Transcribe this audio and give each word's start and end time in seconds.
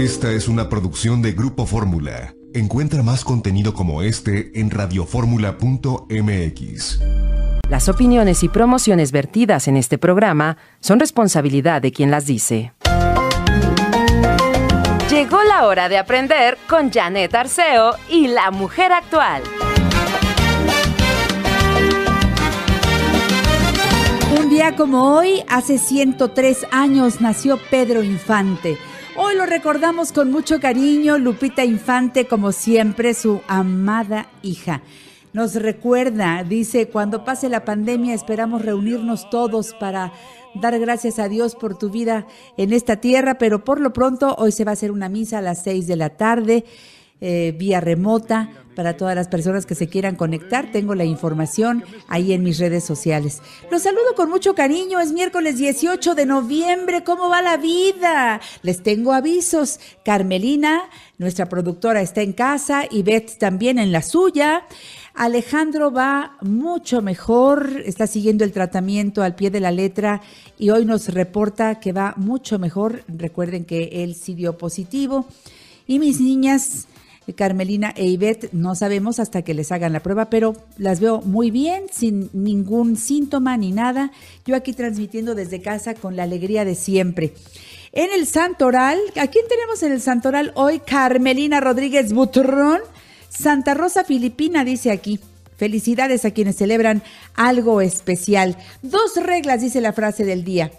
Esta 0.00 0.32
es 0.32 0.48
una 0.48 0.68
producción 0.70 1.20
de 1.20 1.32
Grupo 1.32 1.66
Fórmula. 1.66 2.34
Encuentra 2.54 3.02
más 3.02 3.22
contenido 3.22 3.74
como 3.74 4.00
este 4.00 4.58
en 4.58 4.70
radioformula.mx. 4.70 7.00
Las 7.68 7.90
opiniones 7.90 8.42
y 8.42 8.48
promociones 8.48 9.12
vertidas 9.12 9.68
en 9.68 9.76
este 9.76 9.98
programa 9.98 10.56
son 10.80 11.00
responsabilidad 11.00 11.82
de 11.82 11.92
quien 11.92 12.10
las 12.10 12.24
dice. 12.24 12.72
Llegó 15.10 15.42
la 15.42 15.66
hora 15.66 15.90
de 15.90 15.98
aprender 15.98 16.56
con 16.66 16.90
Janet 16.90 17.34
Arceo 17.34 17.92
y 18.08 18.28
la 18.28 18.50
mujer 18.50 18.92
actual. 18.92 19.42
Un 24.38 24.48
día 24.48 24.74
como 24.76 25.14
hoy, 25.14 25.42
hace 25.46 25.76
103 25.76 26.68
años, 26.70 27.20
nació 27.20 27.58
Pedro 27.70 28.02
Infante. 28.02 28.78
Hoy 29.22 29.36
lo 29.36 29.44
recordamos 29.44 30.12
con 30.12 30.30
mucho 30.30 30.60
cariño, 30.60 31.18
Lupita 31.18 31.62
Infante, 31.62 32.26
como 32.26 32.52
siempre, 32.52 33.12
su 33.12 33.42
amada 33.48 34.30
hija. 34.40 34.80
Nos 35.34 35.56
recuerda, 35.56 36.42
dice, 36.42 36.88
cuando 36.88 37.22
pase 37.22 37.50
la 37.50 37.66
pandemia 37.66 38.14
esperamos 38.14 38.62
reunirnos 38.64 39.28
todos 39.28 39.74
para 39.74 40.14
dar 40.54 40.78
gracias 40.78 41.18
a 41.18 41.28
Dios 41.28 41.54
por 41.54 41.76
tu 41.76 41.90
vida 41.90 42.26
en 42.56 42.72
esta 42.72 42.96
tierra, 42.96 43.36
pero 43.36 43.62
por 43.62 43.78
lo 43.78 43.92
pronto 43.92 44.34
hoy 44.38 44.52
se 44.52 44.64
va 44.64 44.70
a 44.70 44.72
hacer 44.72 44.90
una 44.90 45.10
misa 45.10 45.36
a 45.36 45.42
las 45.42 45.62
seis 45.62 45.86
de 45.86 45.96
la 45.96 46.16
tarde, 46.16 46.64
eh, 47.20 47.54
vía 47.58 47.80
remota, 47.80 48.50
para 48.80 48.96
todas 48.96 49.14
las 49.14 49.28
personas 49.28 49.66
que 49.66 49.74
se 49.74 49.88
quieran 49.88 50.16
conectar. 50.16 50.72
Tengo 50.72 50.94
la 50.94 51.04
información 51.04 51.84
ahí 52.08 52.32
en 52.32 52.42
mis 52.42 52.58
redes 52.58 52.82
sociales. 52.82 53.42
Los 53.70 53.82
saludo 53.82 54.14
con 54.16 54.30
mucho 54.30 54.54
cariño. 54.54 55.00
Es 55.00 55.12
miércoles 55.12 55.58
18 55.58 56.14
de 56.14 56.24
noviembre. 56.24 57.04
¿Cómo 57.04 57.28
va 57.28 57.42
la 57.42 57.58
vida? 57.58 58.40
Les 58.62 58.82
tengo 58.82 59.12
avisos. 59.12 59.80
Carmelina, 60.02 60.82
nuestra 61.18 61.46
productora, 61.46 62.00
está 62.00 62.22
en 62.22 62.32
casa 62.32 62.84
y 62.90 63.02
Beth 63.02 63.38
también 63.38 63.78
en 63.78 63.92
la 63.92 64.00
suya. 64.00 64.64
Alejandro 65.14 65.92
va 65.92 66.38
mucho 66.40 67.02
mejor, 67.02 67.82
está 67.84 68.06
siguiendo 68.06 68.44
el 68.44 68.52
tratamiento 68.52 69.22
al 69.22 69.34
pie 69.34 69.50
de 69.50 69.60
la 69.60 69.72
letra 69.72 70.22
y 70.58 70.70
hoy 70.70 70.86
nos 70.86 71.08
reporta 71.08 71.80
que 71.80 71.92
va 71.92 72.14
mucho 72.16 72.58
mejor. 72.58 73.02
Recuerden 73.08 73.66
que 73.66 74.04
él 74.04 74.14
sí 74.14 74.34
dio 74.34 74.56
positivo. 74.56 75.26
Y 75.86 75.98
mis 75.98 76.20
niñas, 76.20 76.86
Carmelina 77.34 77.92
e 77.96 78.06
Ivette, 78.06 78.50
no 78.52 78.74
sabemos 78.74 79.18
hasta 79.20 79.42
que 79.42 79.54
les 79.54 79.72
hagan 79.72 79.92
la 79.92 80.00
prueba, 80.00 80.30
pero 80.30 80.54
las 80.78 81.00
veo 81.00 81.20
muy 81.20 81.50
bien, 81.50 81.84
sin 81.92 82.30
ningún 82.32 82.96
síntoma 82.96 83.56
ni 83.56 83.72
nada. 83.72 84.12
Yo 84.44 84.56
aquí 84.56 84.72
transmitiendo 84.72 85.34
desde 85.34 85.62
casa 85.62 85.94
con 85.94 86.16
la 86.16 86.24
alegría 86.24 86.64
de 86.64 86.74
siempre. 86.74 87.34
En 87.92 88.12
el 88.12 88.26
Santoral, 88.26 88.98
¿a 89.16 89.26
quién 89.26 89.46
tenemos 89.48 89.82
en 89.82 89.92
el 89.92 90.00
Santoral 90.00 90.52
hoy? 90.54 90.80
Carmelina 90.80 91.60
Rodríguez 91.60 92.12
Butrón 92.12 92.80
Santa 93.30 93.74
Rosa 93.74 94.04
Filipina 94.04 94.64
dice 94.64 94.90
aquí. 94.90 95.20
Felicidades 95.56 96.24
a 96.24 96.30
quienes 96.30 96.56
celebran 96.56 97.02
algo 97.34 97.80
especial. 97.80 98.56
Dos 98.82 99.16
reglas, 99.16 99.60
dice 99.60 99.80
la 99.80 99.92
frase 99.92 100.24
del 100.24 100.42
día. 100.42 100.70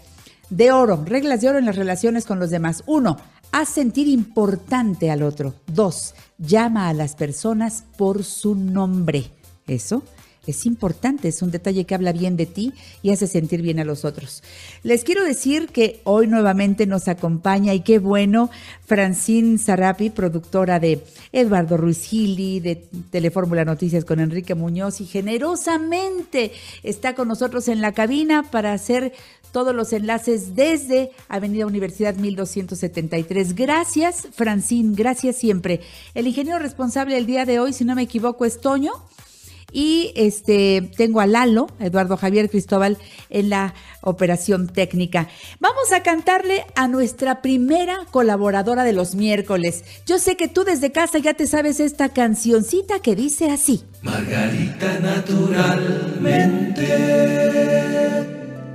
De 0.50 0.70
oro, 0.70 1.02
reglas 1.06 1.40
de 1.40 1.48
oro 1.48 1.58
en 1.58 1.66
las 1.66 1.76
relaciones 1.76 2.26
con 2.26 2.38
los 2.38 2.50
demás. 2.50 2.82
Uno, 2.86 3.16
haz 3.52 3.68
sentir 3.68 4.08
importante 4.08 5.10
al 5.10 5.22
otro. 5.22 5.54
Dos, 5.66 6.14
llama 6.38 6.88
a 6.88 6.94
las 6.94 7.14
personas 7.14 7.84
por 7.96 8.24
su 8.24 8.54
nombre. 8.54 9.30
Eso 9.66 10.02
es 10.46 10.66
importante, 10.66 11.28
es 11.28 11.40
un 11.42 11.50
detalle 11.50 11.84
que 11.84 11.94
habla 11.94 12.12
bien 12.12 12.36
de 12.36 12.46
ti 12.46 12.72
y 13.02 13.10
hace 13.10 13.26
sentir 13.26 13.62
bien 13.62 13.78
a 13.78 13.84
los 13.84 14.04
otros. 14.04 14.42
Les 14.82 15.04
quiero 15.04 15.24
decir 15.24 15.68
que 15.68 16.00
hoy 16.04 16.26
nuevamente 16.26 16.86
nos 16.86 17.06
acompaña 17.08 17.74
y 17.74 17.80
qué 17.80 17.98
bueno 17.98 18.50
Francine 18.86 19.58
Sarapi, 19.58 20.10
productora 20.10 20.80
de 20.80 21.04
Eduardo 21.32 21.76
Ruiz 21.76 22.04
Gili, 22.04 22.60
de 22.60 22.76
Telefórmula 23.10 23.64
Noticias 23.64 24.04
con 24.04 24.20
Enrique 24.20 24.54
Muñoz 24.54 25.00
y 25.00 25.06
generosamente 25.06 26.52
está 26.82 27.14
con 27.14 27.28
nosotros 27.28 27.68
en 27.68 27.80
la 27.80 27.92
cabina 27.92 28.50
para 28.50 28.72
hacer 28.72 29.12
todos 29.52 29.74
los 29.74 29.92
enlaces 29.92 30.56
desde 30.56 31.12
Avenida 31.28 31.66
Universidad 31.66 32.14
1273. 32.16 33.54
Gracias, 33.54 34.28
Francine, 34.32 34.94
gracias 34.96 35.36
siempre. 35.36 35.80
El 36.14 36.26
ingeniero 36.26 36.58
responsable 36.58 37.14
del 37.14 37.26
día 37.26 37.44
de 37.44 37.60
hoy, 37.60 37.72
si 37.72 37.84
no 37.84 37.94
me 37.94 38.02
equivoco, 38.02 38.44
es 38.44 38.60
Toño. 38.60 38.92
Y 39.72 40.12
este 40.16 40.90
tengo 40.96 41.20
a 41.20 41.26
Lalo, 41.26 41.68
Eduardo 41.80 42.16
Javier 42.16 42.50
Cristóbal, 42.50 42.98
en 43.30 43.48
la 43.48 43.74
operación 44.02 44.68
técnica. 44.68 45.28
Vamos 45.60 45.92
a 45.92 46.02
cantarle 46.02 46.66
a 46.74 46.88
nuestra 46.88 47.40
primera 47.40 48.00
colaboradora 48.10 48.84
de 48.84 48.92
los 48.92 49.14
miércoles. 49.14 49.84
Yo 50.06 50.18
sé 50.18 50.36
que 50.36 50.48
tú 50.48 50.64
desde 50.64 50.92
casa 50.92 51.18
ya 51.18 51.34
te 51.34 51.46
sabes 51.46 51.80
esta 51.80 52.10
cancioncita 52.10 53.00
que 53.00 53.16
dice 53.16 53.50
así. 53.50 53.84
Margarita 54.02 54.98
naturalmente. 55.00 57.32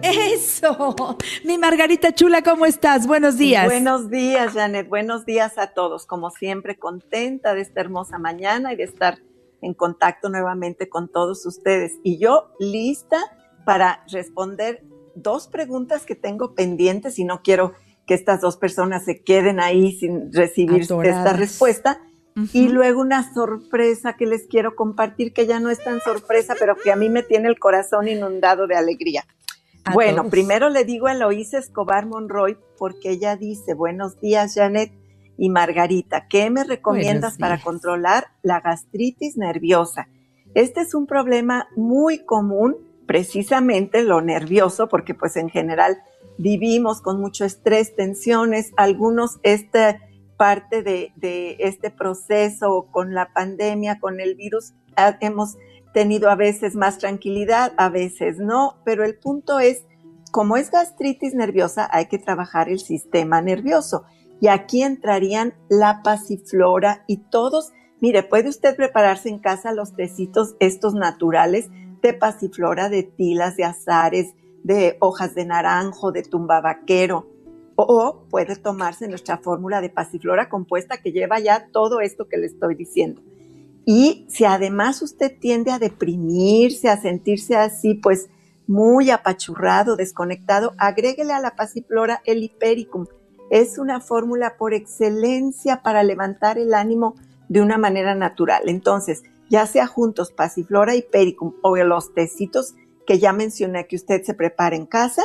Eso, 0.02 0.96
mi 1.44 1.58
Margarita 1.58 2.14
Chula, 2.14 2.42
¿cómo 2.42 2.66
estás? 2.66 3.08
Buenos 3.08 3.38
días. 3.38 3.66
Buenos 3.66 4.10
días, 4.10 4.54
Janet. 4.54 4.88
Buenos 4.88 5.26
días 5.26 5.58
a 5.58 5.68
todos. 5.68 6.06
Como 6.06 6.30
siempre, 6.30 6.78
contenta 6.78 7.54
de 7.54 7.62
esta 7.62 7.82
hermosa 7.82 8.18
mañana 8.18 8.74
y 8.74 8.78
de 8.78 8.84
estar 8.84 9.20
en 9.62 9.74
contacto 9.74 10.30
nuevamente 10.30 10.90
con 10.90 11.10
todos 11.10 11.46
ustedes. 11.46 11.94
Y 12.04 12.18
yo 12.18 12.52
lista 12.60 13.18
para 13.66 14.04
responder 14.12 14.84
dos 15.16 15.48
preguntas 15.48 16.06
que 16.06 16.16
tengo 16.16 16.56
pendientes 16.56 17.20
y 17.20 17.24
no 17.24 17.42
quiero 17.42 17.74
que 18.06 18.14
estas 18.14 18.40
dos 18.42 18.58
personas 18.58 19.04
se 19.06 19.22
queden 19.22 19.60
ahí 19.60 19.92
sin 19.92 20.32
recibir 20.32 20.82
esta 20.82 21.34
respuesta. 21.34 22.02
Y 22.54 22.70
luego 22.70 23.02
una 23.02 23.34
sorpresa 23.34 24.14
que 24.14 24.28
les 24.28 24.46
quiero 24.46 24.76
compartir, 24.76 25.34
que 25.34 25.48
ya 25.48 25.60
no 25.60 25.72
es 25.72 25.84
tan 25.84 26.00
sorpresa, 26.02 26.54
pero 26.60 26.76
que 26.76 26.92
a 26.92 26.96
mí 26.96 27.10
me 27.10 27.24
tiene 27.24 27.50
el 27.50 27.58
corazón 27.58 28.08
inundado 28.08 28.68
de 28.68 28.76
alegría. 28.76 29.26
bueno, 29.92 30.30
primero 30.30 30.70
le 30.70 30.86
digo 30.86 31.08
a 31.08 31.14
Eloísa 31.14 31.58
Escobar 31.58 32.06
Monroy, 32.06 32.56
porque 32.78 33.10
ella 33.10 33.36
dice, 33.36 33.74
buenos 33.74 34.20
días, 34.22 34.54
Janet 34.54 34.92
y 35.38 35.50
Margarita, 35.50 36.28
¿qué 36.28 36.50
me 36.50 36.64
recomiendas 36.64 37.38
para 37.38 37.62
controlar 37.62 38.28
la 38.42 38.60
gastritis 38.60 39.38
nerviosa? 39.38 40.08
Este 40.54 40.82
es 40.82 40.94
un 40.94 41.06
problema 41.06 41.68
muy 41.76 42.20
común, 42.20 42.78
precisamente 43.06 44.04
lo 44.04 44.22
nervioso, 44.22 44.90
porque 44.90 45.14
pues 45.14 45.36
en 45.38 45.50
general 45.50 46.02
vivimos 46.38 47.02
con 47.02 47.22
mucho 47.22 47.46
estrés, 47.46 47.96
tensiones, 47.96 48.72
algunos 48.76 49.40
este 49.44 50.02
parte 50.38 50.84
de, 50.84 51.12
de 51.16 51.58
este 51.60 51.90
proceso 51.90 52.88
con 52.92 53.14
la 53.14 53.34
pandemia, 53.34 54.00
con 54.00 54.20
el 54.20 54.36
virus, 54.36 54.74
hemos 55.20 55.58
tenido 55.94 56.30
a 56.30 56.36
veces 56.36 56.76
más 56.76 57.00
tranquilidad, 57.00 57.74
a 57.78 57.90
veces 57.90 58.38
no, 58.38 58.78
pero 58.86 59.04
el 59.04 59.16
punto 59.16 59.60
es, 59.60 59.84
como 60.32 60.58
es 60.58 60.70
gastritis 60.70 61.34
nerviosa, 61.34 61.90
hay 61.92 62.06
que 62.06 62.20
trabajar 62.20 62.70
el 62.70 62.80
sistema 62.80 63.42
nervioso. 63.42 64.06
Y 64.40 64.48
aquí 64.48 64.84
entrarían 64.84 65.54
la 65.70 66.02
pasiflora 66.04 67.04
y 67.08 67.18
todos, 67.18 67.72
mire, 68.02 68.24
puede 68.24 68.50
usted 68.50 68.76
prepararse 68.76 69.30
en 69.30 69.40
casa 69.40 69.74
los 69.74 69.96
tecitos 69.96 70.56
estos 70.60 70.94
naturales 70.94 71.70
de 72.02 72.14
pasiflora, 72.14 72.90
de 72.90 73.04
tilas, 73.04 73.56
de 73.58 73.64
azares, 73.64 74.34
de 74.64 74.98
hojas 75.00 75.34
de 75.34 75.46
naranjo, 75.46 76.12
de 76.12 76.24
tumbabaquero, 76.24 77.28
o 77.76 78.26
puede 78.30 78.56
tomarse 78.56 79.08
nuestra 79.08 79.38
fórmula 79.38 79.82
de 79.82 79.90
pasiflora 79.90 80.50
compuesta 80.50 80.98
que 80.98 81.12
lleva 81.12 81.40
ya 81.40 81.68
todo 81.72 82.00
esto 82.02 82.28
que 82.28 82.38
le 82.38 82.48
estoy 82.48 82.76
diciendo. 82.76 83.22
Y 83.86 84.26
si 84.30 84.44
además 84.46 85.02
usted 85.02 85.40
tiende 85.40 85.72
a 85.72 85.80
deprimirse, 85.80 86.90
a 86.90 87.00
sentirse 87.00 87.56
así, 87.56 87.94
pues 87.94 88.30
muy 88.68 89.12
apachurrado, 89.12 89.96
desconectado, 89.96 90.74
agréguele 90.78 91.32
a 91.32 91.40
la 91.40 91.56
pasiflora 91.56 92.22
el 92.26 92.44
hipericum, 92.44 93.06
es 93.50 93.78
una 93.78 94.00
fórmula 94.02 94.58
por 94.58 94.74
excelencia 94.74 95.82
para 95.82 96.04
levantar 96.04 96.58
el 96.58 96.74
ánimo 96.74 97.16
de 97.50 97.62
una 97.62 97.78
manera 97.78 98.16
natural. 98.16 98.64
Entonces, 98.68 99.24
ya 99.50 99.66
sea 99.66 99.88
juntos 99.88 100.32
pasiflora 100.32 100.96
y 100.96 101.02
pericum 101.02 101.54
o 101.62 101.76
los 101.78 102.14
tecitos 102.14 102.76
que 103.06 103.20
ya 103.20 103.32
mencioné 103.32 103.88
que 103.88 103.96
usted 103.96 104.24
se 104.24 104.34
prepara 104.34 104.76
en 104.76 104.86
casa, 104.86 105.24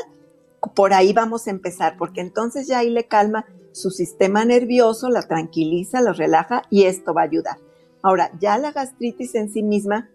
por 0.75 0.95
ahí 0.95 1.13
vamos 1.13 1.47
a 1.47 1.51
empezar, 1.51 1.97
porque 1.99 2.21
entonces 2.21 2.69
ya 2.69 2.79
ahí 2.79 2.91
le 2.91 3.09
calma 3.09 3.47
su 3.73 3.91
sistema 3.91 4.45
nervioso, 4.45 5.11
la 5.11 5.23
tranquiliza, 5.23 6.01
lo 6.01 6.13
relaja 6.13 6.63
y 6.71 6.85
esto 6.85 7.13
va 7.13 7.23
a 7.23 7.25
ayudar. 7.25 7.59
Ahora, 8.03 8.31
ya 8.41 8.59
la 8.59 8.71
gastritis 8.71 9.35
en 9.35 9.51
sí 9.53 9.63
misma, 9.63 10.11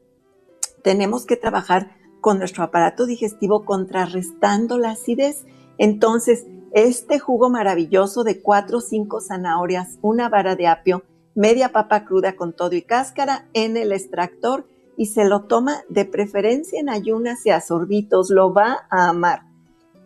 tenemos 0.84 1.26
que 1.26 1.36
trabajar 1.36 1.98
con 2.22 2.40
nuestro 2.40 2.64
aparato 2.64 3.06
digestivo 3.06 3.66
contrarrestando 3.66 4.78
la 4.78 4.92
acidez. 4.92 5.46
Entonces, 5.78 6.46
este 6.72 7.19
jugo 7.19 7.50
maravilloso 7.50 8.24
de 8.24 8.42
cuatro 8.42 8.80
o 8.80 8.81
cinco 8.81 9.22
zanahorias, 9.22 9.98
una 10.02 10.30
vara 10.30 10.56
de 10.56 10.68
apio, 10.68 11.04
media 11.36 11.72
papa 11.72 12.06
cruda 12.06 12.36
con 12.36 12.54
todo 12.54 12.74
y 12.75 12.81
cáscara 12.81 13.46
en 13.54 13.78
el 13.78 13.92
extractor 13.92 14.66
y 14.98 15.08
se 15.08 15.25
lo 15.25 15.44
toma 15.44 15.84
de 15.90 16.06
preferencia 16.06 16.80
en 16.80 16.90
ayunas 16.90 17.46
y 17.46 17.52
a 17.52 17.62
sorbitos, 17.62 18.30
lo 18.30 18.54
va 18.54 18.88
a 18.90 19.10
amar. 19.10 19.44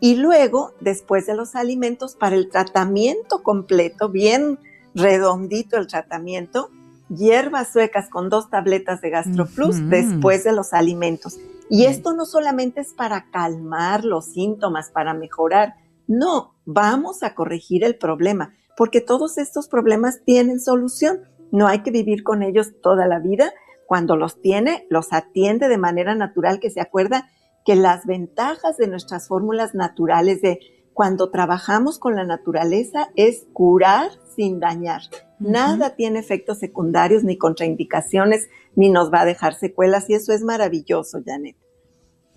Y 0.01 0.15
luego, 0.15 0.73
después 0.81 1.27
de 1.27 1.35
los 1.35 1.55
alimentos, 1.55 2.15
para 2.15 2.35
el 2.35 2.49
tratamiento 2.49 3.43
completo, 3.43 4.09
bien 4.09 4.59
redondito 4.93 5.77
el 5.77 5.87
tratamiento, 5.87 6.69
hierbas 7.07 7.71
suecas 7.71 8.09
con 8.09 8.29
dos 8.29 8.49
tabletas 8.49 9.01
de 9.01 9.11
GastroPlus 9.11 9.89
después 9.89 10.43
de 10.43 10.53
los 10.53 10.73
alimentos. 10.73 11.37
Y 11.69 11.85
esto 11.85 12.13
no 12.13 12.25
solamente 12.25 12.81
es 12.81 12.93
para 12.93 13.29
calmar 13.31 14.03
los 14.03 14.25
síntomas, 14.25 14.89
para 14.89 15.13
mejorar, 15.13 15.75
no, 16.07 16.55
vamos 16.65 17.23
a 17.23 17.35
corregir 17.35 17.83
el 17.83 17.95
problema, 17.95 18.53
porque 18.77 19.01
todos 19.01 19.37
estos 19.37 19.67
problemas 19.67 20.21
tienen 20.25 20.59
solución. 20.59 21.21
No 21.51 21.67
hay 21.67 21.83
que 21.83 21.91
vivir 21.91 22.23
con 22.23 22.43
ellos 22.43 22.73
toda 22.81 23.07
la 23.07 23.19
vida. 23.19 23.53
Cuando 23.85 24.15
los 24.15 24.41
tiene, 24.41 24.85
los 24.89 25.11
atiende 25.13 25.67
de 25.67 25.77
manera 25.77 26.15
natural, 26.15 26.59
que 26.59 26.69
se 26.69 26.81
acuerda 26.81 27.29
que 27.65 27.75
las 27.75 28.05
ventajas 28.05 28.77
de 28.77 28.87
nuestras 28.87 29.27
fórmulas 29.27 29.75
naturales 29.75 30.41
de 30.41 30.59
cuando 30.93 31.29
trabajamos 31.29 31.99
con 31.99 32.15
la 32.15 32.25
naturaleza 32.25 33.09
es 33.15 33.45
curar 33.53 34.09
sin 34.35 34.59
dañar. 34.59 35.01
Nada 35.39 35.95
tiene 35.95 36.19
efectos 36.19 36.59
secundarios 36.59 37.23
ni 37.23 37.37
contraindicaciones 37.37 38.49
ni 38.75 38.89
nos 38.89 39.11
va 39.11 39.21
a 39.21 39.25
dejar 39.25 39.53
secuelas 39.55 40.09
y 40.09 40.15
eso 40.15 40.33
es 40.33 40.43
maravilloso, 40.43 41.19
Janet. 41.25 41.55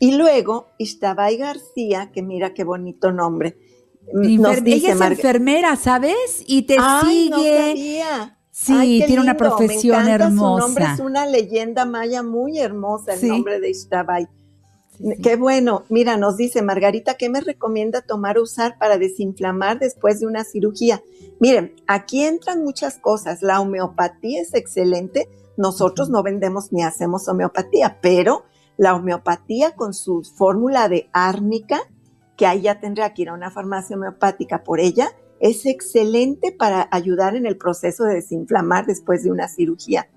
Y 0.05 0.13
luego, 0.13 0.67
Ishtabay 0.77 1.39
García, 1.39 2.11
que 2.13 2.23
mira 2.23 2.53
qué 2.53 2.63
bonito 2.63 3.11
nombre. 3.11 3.57
Nos 4.13 4.63
dice, 4.63 4.77
ella 4.77 4.93
es 4.93 5.01
enfermera, 5.01 5.77
¿sabes? 5.77 6.45
Y 6.47 6.65
te 6.67 6.77
sigue. 7.03 8.03
Sí, 8.51 9.03
tiene 9.07 9.23
una 9.23 9.39
profesión 9.39 10.07
hermosa. 10.07 10.61
Su 10.63 10.69
nombre 10.69 10.85
es 10.93 11.01
una 11.01 11.25
leyenda 11.25 11.87
maya 11.87 12.23
muy 12.23 12.59
hermosa, 12.59 13.15
el 13.15 13.29
nombre 13.29 13.61
de 13.61 13.71
Ishtabay. 13.71 14.29
Qué 15.23 15.37
bueno. 15.37 15.85
Mira, 15.89 16.19
nos 16.19 16.37
dice 16.37 16.61
Margarita, 16.61 17.15
¿qué 17.15 17.31
me 17.31 17.41
recomienda 17.41 18.03
tomar 18.03 18.37
o 18.37 18.43
usar 18.43 18.77
para 18.79 18.99
desinflamar 18.99 19.79
después 19.79 20.21
de 20.21 20.27
una 20.27 20.45
cirugía? 20.45 21.03
Miren, 21.41 21.77
aquí 21.87 22.25
entran 22.25 22.63
muchas 22.63 22.99
cosas. 22.99 23.41
La 23.41 23.59
homeopatía 23.59 24.43
es 24.43 24.53
excelente. 24.53 25.31
Nosotros 25.57 26.11
no 26.11 26.23
vendemos 26.23 26.73
ni 26.73 26.83
hacemos 26.83 27.27
homeopatía, 27.27 28.01
pero 28.03 28.45
la 28.77 28.95
homeopatía 28.95 29.73
con 29.73 29.95
su 29.95 30.23
fórmula 30.23 30.89
de 30.89 31.09
árnica, 31.13 31.81
que 32.37 32.47
ahí 32.47 32.63
ya 32.63 32.81
tendría 32.81 33.15
que 33.15 33.23
ir 33.23 33.29
a 33.29 33.35
una 33.35 33.51
farmacia 33.51 33.97
homeopática 33.97 34.65
por 34.65 34.81
ella, 34.81 35.09
es 35.41 35.67
excelente 35.67 36.53
para 36.53 36.89
ayudar 36.91 37.37
en 37.37 37.47
el 37.47 37.57
proceso 37.57 38.05
de 38.05 38.15
desinflamar 38.15 38.87
después 38.87 39.23
de 39.23 39.31
una 39.31 39.49
cirugía. 39.49 40.09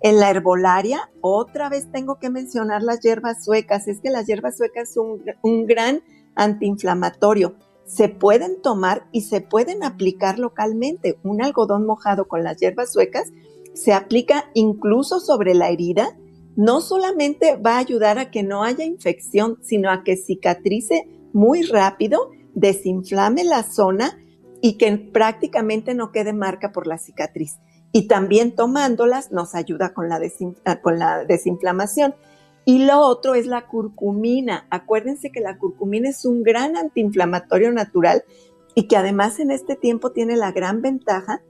En 0.00 0.20
la 0.20 0.30
herbolaria, 0.30 1.10
otra 1.20 1.68
vez 1.68 1.90
tengo 1.90 2.18
que 2.18 2.30
mencionar 2.30 2.82
las 2.82 3.00
hierbas 3.00 3.44
suecas. 3.44 3.88
Es 3.88 4.00
que 4.00 4.10
las 4.10 4.26
hierbas 4.26 4.56
suecas 4.56 4.92
son 4.92 5.22
un, 5.42 5.66
gran 5.66 6.02
antiinflamatorio. 6.34 7.56
Se 7.86 8.08
pueden 8.08 8.60
tomar 8.60 9.06
y 9.12 9.22
se 9.22 9.40
pueden 9.40 9.82
aplicar 9.84 10.38
localmente. 10.38 11.18
Un 11.22 11.42
algodón 11.42 11.86
mojado 11.86 12.28
con 12.28 12.44
las 12.44 12.58
hierbas 12.58 12.92
suecas 12.92 13.32
se 13.74 13.92
aplica 13.94 14.50
incluso 14.54 15.20
sobre 15.20 15.54
la 15.54 15.70
herida. 15.70 16.16
No 16.56 16.80
solamente 16.80 17.56
va 17.56 17.76
a 17.76 17.80
ayudar 17.80 18.18
a 18.18 18.30
que 18.30 18.42
no 18.42 18.64
haya 18.64 18.84
infección, 18.84 19.58
sino 19.62 19.90
a 19.90 20.02
que 20.02 20.16
cicatrice 20.16 21.06
muy 21.32 21.62
rápido, 21.62 22.30
desinflame 22.54 23.44
la 23.44 23.62
zona 23.62 24.18
y 24.62 24.78
que 24.78 24.96
prácticamente 24.96 25.94
no 25.94 26.10
quede 26.12 26.32
marca 26.32 26.72
por 26.72 26.86
la 26.86 26.98
cicatriz 26.98 27.58
y 27.92 28.08
también 28.08 28.54
tomándolas 28.54 29.32
nos 29.32 29.54
ayuda 29.54 29.94
con 29.94 30.08
la, 30.08 30.20
ah, 30.64 30.80
con 30.80 30.98
la 30.98 31.24
desinflamación. 31.24 32.14
Y 32.66 32.84
lo 32.84 33.00
otro 33.00 33.34
es 33.34 33.46
la 33.46 33.68
curcumina. 33.68 34.66
Acuérdense 34.70 35.30
que 35.30 35.40
la 35.40 35.56
curcumina 35.56 36.08
es 36.08 36.24
un 36.24 36.42
gran 36.42 36.76
antiinflamatorio 36.76 37.72
natural 37.72 38.24
y 38.74 38.88
que 38.88 38.96
además 38.96 39.40
en 39.40 39.50
este 39.50 39.76
tiempo 39.76 40.12
tiene 40.12 40.36
la 40.36 40.52
gran 40.52 40.82
ventaja 40.82 41.42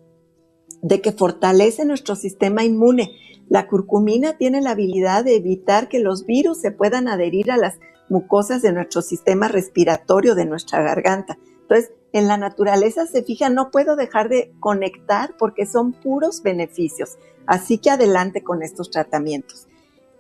de 0.87 1.01
que 1.01 1.11
fortalece 1.11 1.85
nuestro 1.85 2.15
sistema 2.15 2.63
inmune. 2.63 3.17
La 3.49 3.67
curcumina 3.67 4.37
tiene 4.39 4.61
la 4.61 4.71
habilidad 4.71 5.25
de 5.25 5.35
evitar 5.35 5.89
que 5.89 5.99
los 5.99 6.27
virus 6.27 6.61
se 6.61 6.71
puedan 6.71 7.09
adherir 7.09 7.51
a 7.51 7.57
las 7.57 7.81
mucosas 8.09 8.63
de 8.63 8.73
nuestro 8.73 9.03
sistema 9.03 9.49
respiratorio, 9.49 10.37
de 10.37 10.47
nuestra 10.47 10.83
garganta. 10.83 11.39
Entonces, 11.63 11.91
en 12.13 12.29
la 12.29 12.37
naturaleza 12.37 13.07
se 13.07 13.25
fija, 13.25 13.49
no 13.51 13.73
puedo 13.73 13.97
dejar 13.97 14.29
de 14.29 14.53
conectar 14.61 15.35
porque 15.37 15.67
son 15.67 15.93
puros 15.93 16.45
beneficios. 16.45 17.19
Así 17.47 17.79
que 17.79 17.91
adelante 17.91 18.45
con 18.45 18.63
estos 18.63 18.91
tratamientos. 18.91 19.67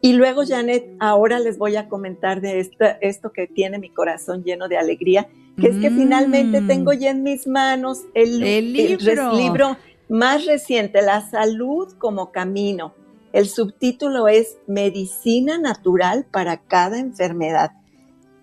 Y 0.00 0.14
luego, 0.14 0.42
Janet, 0.44 0.96
ahora 0.98 1.38
les 1.38 1.58
voy 1.58 1.76
a 1.76 1.88
comentar 1.88 2.40
de 2.40 2.68
esto 3.00 3.32
que 3.32 3.46
tiene 3.46 3.78
mi 3.78 3.90
corazón 3.90 4.42
lleno 4.42 4.66
de 4.66 4.78
alegría, 4.78 5.28
que 5.60 5.68
es 5.68 5.76
que 5.76 5.90
finalmente 5.90 6.60
mm. 6.60 6.66
tengo 6.66 6.92
ya 6.92 7.10
en 7.10 7.22
mis 7.22 7.46
manos 7.46 8.02
el, 8.14 8.40
libro 8.72 9.76
más 10.08 10.47
reciente, 10.47 11.03
La 11.03 11.29
salud 11.29 11.93
como 11.99 12.32
camino. 12.32 12.94
El 13.32 13.49
subtítulo 13.49 14.29
es 14.29 14.58
Medicina 14.67 15.58
natural 15.58 16.26
para 16.31 16.62
cada 16.62 16.99
enfermedad. 16.99 17.73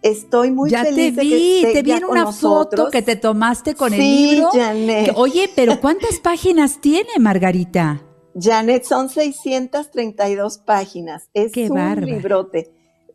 Estoy 0.04 0.52
muy 0.52 0.70
ya 0.70 0.84
feliz 0.84 1.16
te 1.16 1.22
vi, 1.22 1.62
te 1.74 1.82
vi 1.82 1.92
en 1.94 2.04
una 2.04 2.32
foto 2.32 2.90
que 2.92 3.02
te 3.02 3.16
tomaste 3.16 3.74
con 3.74 3.94
el 3.94 4.00
libro. 4.00 4.50
Janet. 4.52 5.14
oye, 5.16 5.50
pero 5.56 5.80
¿cuántas 5.80 6.20
páginas 6.24 6.82
tiene 6.82 7.10
Margarita? 7.20 8.04
Janet, 8.38 8.84
son 8.84 9.10
632 9.10 10.58
páginas. 10.60 11.30
Es 11.34 11.54
un 11.56 12.06
librote. 12.06 12.72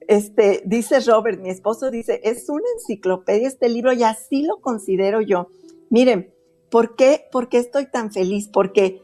Este, 0.08 0.62
dice 0.64 1.00
Robert, 1.00 1.38
mi 1.40 1.50
esposo 1.50 1.90
dice, 1.90 2.20
es 2.24 2.48
una 2.48 2.64
enciclopedia 2.78 3.46
este 3.46 3.68
libro 3.68 3.92
y 3.92 4.02
así 4.02 4.42
lo 4.42 4.60
considero 4.62 5.20
yo. 5.20 5.48
Miren, 5.90 6.32
¿por 6.70 6.96
qué, 6.96 7.26
¿por 7.30 7.48
qué 7.48 7.58
estoy 7.58 7.86
tan 7.86 8.12
feliz? 8.12 8.48
Porque 8.52 9.02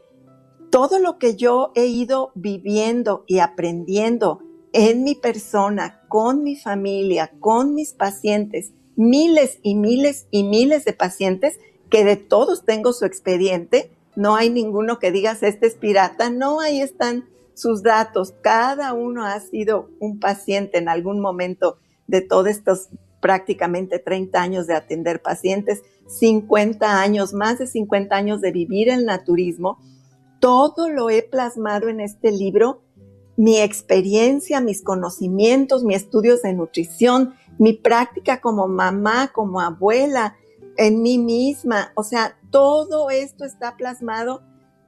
todo 0.71 0.99
lo 0.99 1.17
que 1.17 1.35
yo 1.35 1.71
he 1.75 1.85
ido 1.85 2.31
viviendo 2.35 3.23
y 3.27 3.39
aprendiendo 3.39 4.41
en 4.73 5.03
mi 5.03 5.15
persona, 5.15 6.01
con 6.09 6.43
mi 6.43 6.55
familia, 6.55 7.31
con 7.39 7.73
mis 7.73 7.93
pacientes, 7.93 8.73
miles 8.95 9.59
y 9.63 9.75
miles 9.75 10.27
y 10.31 10.43
miles 10.43 10.83
de 10.85 10.93
pacientes 10.93 11.59
que 11.89 12.03
de 12.03 12.17
todos 12.17 12.65
tengo 12.65 12.93
su 12.93 13.05
expediente. 13.05 13.91
No 14.15 14.35
hay 14.35 14.49
ninguno 14.49 14.99
que 14.99 15.11
digas, 15.11 15.43
este 15.43 15.67
es 15.67 15.75
pirata. 15.75 16.29
No, 16.29 16.59
ahí 16.59 16.81
están 16.81 17.29
sus 17.53 17.83
datos. 17.83 18.33
Cada 18.41 18.93
uno 18.93 19.25
ha 19.25 19.39
sido 19.39 19.89
un 19.99 20.19
paciente 20.19 20.77
en 20.77 20.89
algún 20.89 21.21
momento 21.21 21.77
de 22.07 22.21
todos 22.21 22.47
estos 22.47 22.89
prácticamente 23.25 23.97
30 23.97 24.39
años 24.39 24.67
de 24.67 24.75
atender 24.75 25.19
pacientes, 25.19 25.81
50 26.05 27.01
años, 27.01 27.33
más 27.33 27.57
de 27.57 27.65
50 27.65 28.15
años 28.15 28.39
de 28.39 28.51
vivir 28.51 28.87
el 28.87 29.03
naturismo. 29.03 29.79
Todo 30.39 30.89
lo 30.89 31.09
he 31.09 31.23
plasmado 31.23 31.89
en 31.89 32.01
este 32.01 32.31
libro 32.31 32.83
mi 33.35 33.57
experiencia, 33.57 34.61
mis 34.61 34.83
conocimientos, 34.83 35.83
mis 35.83 35.97
estudios 35.97 36.43
de 36.43 36.53
nutrición, 36.53 37.33
mi 37.57 37.73
práctica 37.73 38.41
como 38.41 38.67
mamá, 38.67 39.31
como 39.33 39.59
abuela, 39.59 40.35
en 40.77 41.01
mí 41.01 41.17
misma. 41.17 41.93
O 41.95 42.03
sea, 42.03 42.37
todo 42.51 43.09
esto 43.09 43.43
está 43.43 43.75
plasmado. 43.75 44.43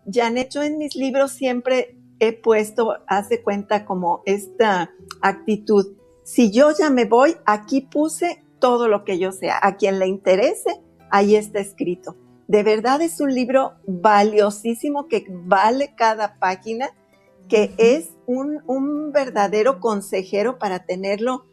Ya 0.06 0.28
han 0.28 0.38
hecho 0.38 0.62
en 0.62 0.78
mis 0.78 0.96
libros 0.96 1.32
siempre 1.32 1.98
he 2.20 2.34
puesto, 2.34 2.98
hace 3.08 3.42
cuenta 3.42 3.84
como 3.84 4.22
esta 4.28 4.92
actitud. 5.22 5.98
Si 6.28 6.52
yo 6.52 6.72
ya 6.78 6.90
me 6.90 7.06
voy, 7.06 7.38
aquí 7.46 7.80
puse 7.80 8.44
todo 8.60 8.90
lo 8.90 9.06
que 9.06 9.18
yo 9.18 9.32
sea. 9.32 9.62
A 9.64 9.78
quien 9.78 9.98
le 9.98 10.08
interese, 10.08 10.82
ahí 11.10 11.38
está 11.38 11.60
escrito. 11.60 12.18
De 12.50 12.64
verdad 12.64 13.02
es 13.02 13.22
un 13.22 13.34
libro 13.34 13.76
valiosísimo 13.88 15.08
que 15.08 15.26
vale 15.30 15.96
cada 15.96 16.38
página 16.38 16.90
que 17.48 17.74
es 17.78 18.10
un, 18.26 19.14
verdadero 19.14 19.80
consejero 19.80 20.60
para 20.60 20.86
tenerlo 20.86 21.46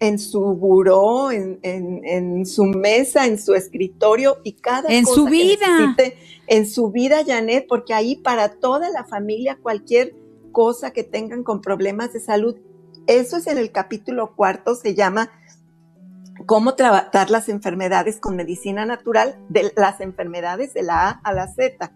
en 0.00 0.18
su 0.18 0.40
buró, 0.54 1.30
en, 1.30 2.46
su 2.46 2.64
mesa, 2.64 3.26
en 3.26 3.38
su 3.38 3.52
escritorio 3.52 4.38
y 4.44 4.54
cada 4.54 4.88
en 4.88 5.04
su 5.04 5.26
vida. 5.26 5.94
en 6.46 6.66
su 6.66 6.90
vida, 6.90 7.22
Janet, 7.22 7.66
porque 7.68 7.92
ahí 7.92 8.16
para 8.16 8.58
toda 8.60 8.88
la 8.88 9.04
familia, 9.04 9.58
cualquier 9.60 10.16
cosa 10.52 10.90
que 10.90 11.04
tengan 11.04 11.44
con 11.44 11.60
problemas 11.60 12.14
de 12.14 12.20
salud, 12.20 12.56
eso 13.06 13.36
es 13.36 13.46
en 13.46 13.58
el 13.58 13.72
capítulo 13.72 14.34
cuarto, 14.34 14.74
se 14.74 14.94
llama 14.94 15.30
cómo 16.46 16.74
tratar 16.74 17.30
las 17.30 17.48
enfermedades 17.48 18.20
con 18.20 18.36
medicina 18.36 18.84
natural, 18.84 19.36
de 19.48 19.72
las 19.76 20.00
enfermedades 20.00 20.74
de 20.74 20.82
la 20.82 21.08
A 21.08 21.20
a 21.24 21.32
la 21.32 21.48
Z. 21.48 21.92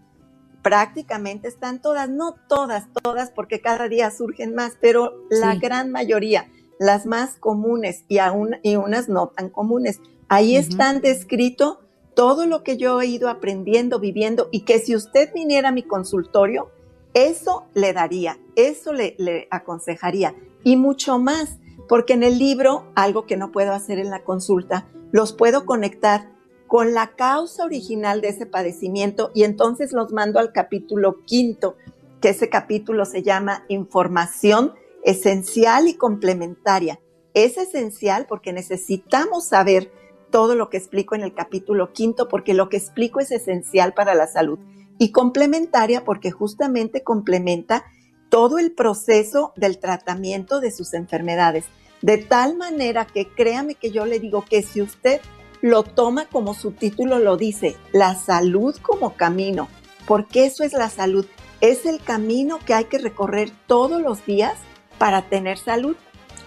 Prácticamente 0.62 1.48
están 1.48 1.80
todas, 1.80 2.08
no 2.08 2.34
todas, 2.48 2.88
todas, 3.02 3.30
porque 3.30 3.60
cada 3.60 3.88
día 3.88 4.10
surgen 4.10 4.54
más, 4.54 4.76
pero 4.80 5.14
la 5.30 5.54
gran 5.54 5.92
mayoría, 5.92 6.48
las 6.78 7.06
más 7.06 7.36
comunes 7.36 8.04
y, 8.08 8.18
aún, 8.18 8.56
y 8.62 8.76
unas 8.76 9.08
no 9.08 9.28
tan 9.28 9.48
comunes, 9.48 10.00
ahí 10.28 10.56
están 10.56 11.00
descrito 11.00 11.80
todo 12.14 12.46
lo 12.46 12.62
que 12.62 12.78
yo 12.78 13.00
he 13.00 13.06
ido 13.06 13.28
aprendiendo, 13.28 14.00
viviendo 14.00 14.48
y 14.50 14.62
que 14.62 14.78
si 14.80 14.96
usted 14.96 15.32
viniera 15.34 15.68
a 15.68 15.72
mi 15.72 15.82
consultorio, 15.82 16.70
eso 17.14 17.66
le 17.74 17.92
daría, 17.92 18.38
eso 18.56 18.92
le, 18.92 19.14
le 19.18 19.46
aconsejaría 19.50 20.34
y 20.66 20.74
mucho 20.74 21.20
más, 21.20 21.60
porque 21.88 22.14
en 22.14 22.24
el 22.24 22.40
libro, 22.40 22.90
algo 22.96 23.24
que 23.24 23.36
no 23.36 23.52
puedo 23.52 23.72
hacer 23.72 24.00
en 24.00 24.10
la 24.10 24.24
consulta, 24.24 24.88
los 25.12 25.32
puedo 25.32 25.64
conectar 25.64 26.32
con 26.66 26.92
la 26.92 27.14
causa 27.14 27.64
original 27.64 28.20
de 28.20 28.30
ese 28.30 28.46
padecimiento 28.46 29.30
y 29.32 29.44
entonces 29.44 29.92
los 29.92 30.12
mando 30.12 30.40
al 30.40 30.50
capítulo 30.50 31.24
quinto, 31.24 31.76
que 32.20 32.30
ese 32.30 32.48
capítulo 32.48 33.04
se 33.04 33.22
llama 33.22 33.64
Información 33.68 34.74
esencial 35.04 35.86
y 35.86 35.94
complementaria. 35.94 36.98
Es 37.32 37.58
esencial 37.58 38.26
porque 38.28 38.52
necesitamos 38.52 39.46
saber 39.46 39.92
todo 40.32 40.56
lo 40.56 40.68
que 40.68 40.78
explico 40.78 41.14
en 41.14 41.22
el 41.22 41.32
capítulo 41.32 41.92
quinto, 41.92 42.26
porque 42.26 42.54
lo 42.54 42.68
que 42.68 42.78
explico 42.78 43.20
es 43.20 43.30
esencial 43.30 43.94
para 43.94 44.16
la 44.16 44.26
salud. 44.26 44.58
Y 44.98 45.12
complementaria 45.12 46.04
porque 46.04 46.32
justamente 46.32 47.04
complementa 47.04 47.84
todo 48.28 48.58
el 48.58 48.72
proceso 48.72 49.52
del 49.56 49.78
tratamiento 49.78 50.60
de 50.60 50.70
sus 50.70 50.94
enfermedades. 50.94 51.64
De 52.02 52.18
tal 52.18 52.56
manera 52.56 53.06
que 53.06 53.28
créame 53.28 53.74
que 53.74 53.90
yo 53.90 54.06
le 54.06 54.20
digo 54.20 54.44
que 54.44 54.62
si 54.62 54.82
usted 54.82 55.20
lo 55.62 55.82
toma 55.82 56.26
como 56.26 56.54
su 56.54 56.72
título 56.72 57.18
lo 57.18 57.36
dice, 57.36 57.76
la 57.92 58.14
salud 58.14 58.76
como 58.82 59.14
camino, 59.14 59.68
porque 60.06 60.46
eso 60.46 60.64
es 60.64 60.72
la 60.72 60.90
salud, 60.90 61.26
es 61.60 61.86
el 61.86 62.00
camino 62.00 62.58
que 62.64 62.74
hay 62.74 62.84
que 62.84 62.98
recorrer 62.98 63.50
todos 63.66 64.00
los 64.00 64.24
días 64.26 64.54
para 64.98 65.22
tener 65.22 65.58
salud. 65.58 65.96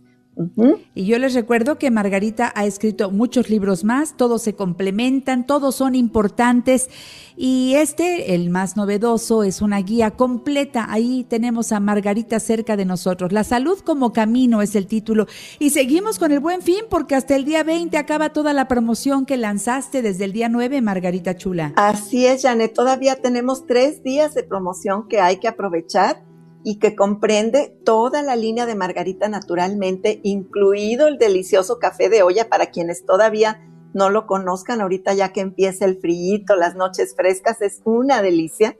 Y 0.93 1.05
yo 1.05 1.17
les 1.17 1.33
recuerdo 1.33 1.77
que 1.77 1.91
Margarita 1.91 2.51
ha 2.55 2.65
escrito 2.65 3.09
muchos 3.09 3.49
libros 3.49 3.83
más, 3.83 4.17
todos 4.17 4.41
se 4.41 4.53
complementan, 4.53 5.47
todos 5.47 5.75
son 5.75 5.95
importantes 5.95 6.89
y 7.37 7.73
este, 7.75 8.33
el 8.33 8.49
más 8.49 8.77
novedoso, 8.77 9.43
es 9.43 9.61
una 9.61 9.79
guía 9.79 10.11
completa. 10.11 10.87
Ahí 10.89 11.25
tenemos 11.27 11.71
a 11.71 11.79
Margarita 11.79 12.39
cerca 12.39 12.77
de 12.77 12.85
nosotros. 12.85 13.31
La 13.31 13.43
salud 13.43 13.79
como 13.79 14.13
camino 14.13 14.61
es 14.61 14.75
el 14.75 14.87
título. 14.87 15.27
Y 15.59 15.71
seguimos 15.71 16.17
con 16.17 16.31
el 16.31 16.39
buen 16.39 16.61
fin 16.61 16.85
porque 16.89 17.15
hasta 17.15 17.35
el 17.35 17.43
día 17.43 17.63
20 17.63 17.97
acaba 17.97 18.29
toda 18.29 18.53
la 18.53 18.67
promoción 18.67 19.25
que 19.25 19.37
lanzaste 19.37 20.01
desde 20.01 20.25
el 20.25 20.33
día 20.33 20.49
9, 20.49 20.81
Margarita 20.81 21.35
Chula. 21.35 21.73
Así 21.75 22.25
es, 22.25 22.43
Janet. 22.43 22.73
Todavía 22.73 23.15
tenemos 23.21 23.65
tres 23.65 24.01
días 24.03 24.33
de 24.33 24.43
promoción 24.43 25.07
que 25.07 25.19
hay 25.19 25.37
que 25.37 25.47
aprovechar 25.47 26.23
y 26.67 26.79
que 26.79 26.95
comprende 26.95 27.77
toda 27.85 28.23
la 28.23 28.35
línea 28.35 28.65
de 28.65 28.73
Margarita 28.73 29.29
naturalmente, 29.29 30.19
incluido 30.23 31.07
el 31.07 31.19
delicioso 31.19 31.77
café 31.77 32.09
de 32.09 32.23
olla 32.23 32.49
para 32.49 32.71
quienes 32.71 33.05
todavía 33.05 33.61
no 33.93 34.09
lo 34.09 34.25
conozcan 34.25 34.81
ahorita 34.81 35.13
ya 35.13 35.31
que 35.31 35.41
empieza 35.41 35.85
el 35.85 35.99
frío, 35.99 36.43
las 36.57 36.75
noches 36.75 37.15
frescas, 37.15 37.61
es 37.61 37.81
una 37.85 38.23
delicia. 38.23 38.75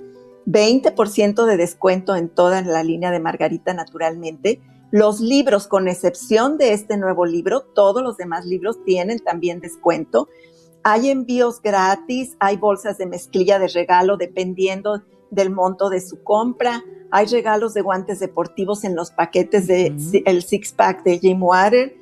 20% 0.48 1.46
de 1.46 1.58
descuento 1.58 2.15
en 2.15 2.30
toda 2.30 2.63
la 2.63 2.84
línea 2.84 3.12
de 3.12 3.20
Margarita 3.20 3.74
naturalmente. 3.75 4.62
Los 4.89 5.20
libros, 5.20 5.68
con 5.68 5.88
excepción 5.88 6.58
de 6.58 6.74
este 6.74 6.98
nuevo 6.98 7.25
libro, 7.27 7.62
todos 7.62 8.01
los 8.01 8.18
demás 8.18 8.46
libros 8.46 8.84
tienen 8.84 9.20
también 9.20 9.60
descuento. 9.60 10.27
Hay 10.88 11.10
envíos 11.10 11.63
gratis, 11.63 12.38
hay 12.39 12.58
bolsas 12.58 13.00
de 13.00 13.08
mezclilla 13.08 13.58
de 13.58 13.70
regalo 13.70 14.18
dependiendo 14.18 15.01
del 15.32 15.50
monto 15.50 15.89
de 15.89 16.00
su 16.00 16.22
compra. 16.22 16.84
Hay 17.10 17.25
regalos 17.25 17.74
de 17.74 17.82
guantes 17.82 18.20
deportivos 18.20 18.84
en 18.84 18.96
los 18.96 19.10
paquetes 19.10 19.65
de 19.65 19.88
el 20.27 20.44
six 20.44 20.74
pack 20.74 21.04
de 21.04 21.18
Jim 21.18 21.42
Water. 21.42 21.98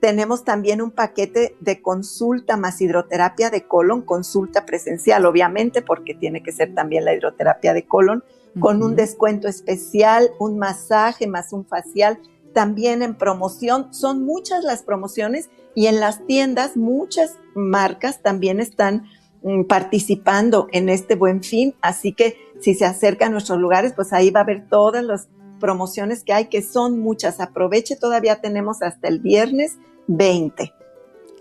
Tenemos 0.00 0.42
también 0.42 0.82
un 0.82 0.90
paquete 0.90 1.54
de 1.60 1.80
consulta 1.80 2.56
más 2.56 2.80
hidroterapia 2.80 3.50
de 3.50 3.68
colon, 3.68 4.02
consulta 4.02 4.66
presencial, 4.66 5.26
obviamente, 5.26 5.80
porque 5.80 6.12
tiene 6.12 6.42
que 6.42 6.50
ser 6.50 6.74
también 6.74 7.04
la 7.04 7.14
hidroterapia 7.14 7.72
de 7.72 7.86
colon, 7.86 8.24
con 8.58 8.82
un 8.82 8.96
descuento 8.96 9.46
especial, 9.46 10.30
un 10.40 10.58
masaje 10.58 11.28
más 11.28 11.52
un 11.52 11.64
facial, 11.64 12.18
también 12.54 13.02
en 13.02 13.14
promoción. 13.14 13.92
Son 13.92 14.24
muchas 14.24 14.64
las 14.64 14.82
promociones 14.82 15.50
y 15.74 15.88
en 15.88 16.00
las 16.00 16.24
tiendas 16.26 16.76
muchas 16.76 17.36
marcas 17.54 18.22
también 18.22 18.60
están 18.60 19.04
mm, 19.42 19.64
participando 19.64 20.68
en 20.72 20.88
este 20.88 21.16
buen 21.16 21.42
fin, 21.42 21.74
así 21.82 22.12
que 22.12 22.38
si 22.60 22.74
se 22.74 22.86
acerca 22.86 23.26
a 23.26 23.28
nuestros 23.28 23.58
lugares, 23.58 23.92
pues 23.94 24.12
ahí 24.12 24.30
va 24.30 24.40
a 24.40 24.44
haber 24.44 24.68
todas 24.68 25.04
las 25.04 25.28
promociones 25.60 26.24
que 26.24 26.32
hay, 26.32 26.46
que 26.46 26.62
son 26.62 26.98
muchas. 26.98 27.40
Aproveche, 27.40 27.96
todavía 27.96 28.40
tenemos 28.40 28.82
hasta 28.82 29.08
el 29.08 29.18
viernes 29.18 29.76
20. 30.06 30.72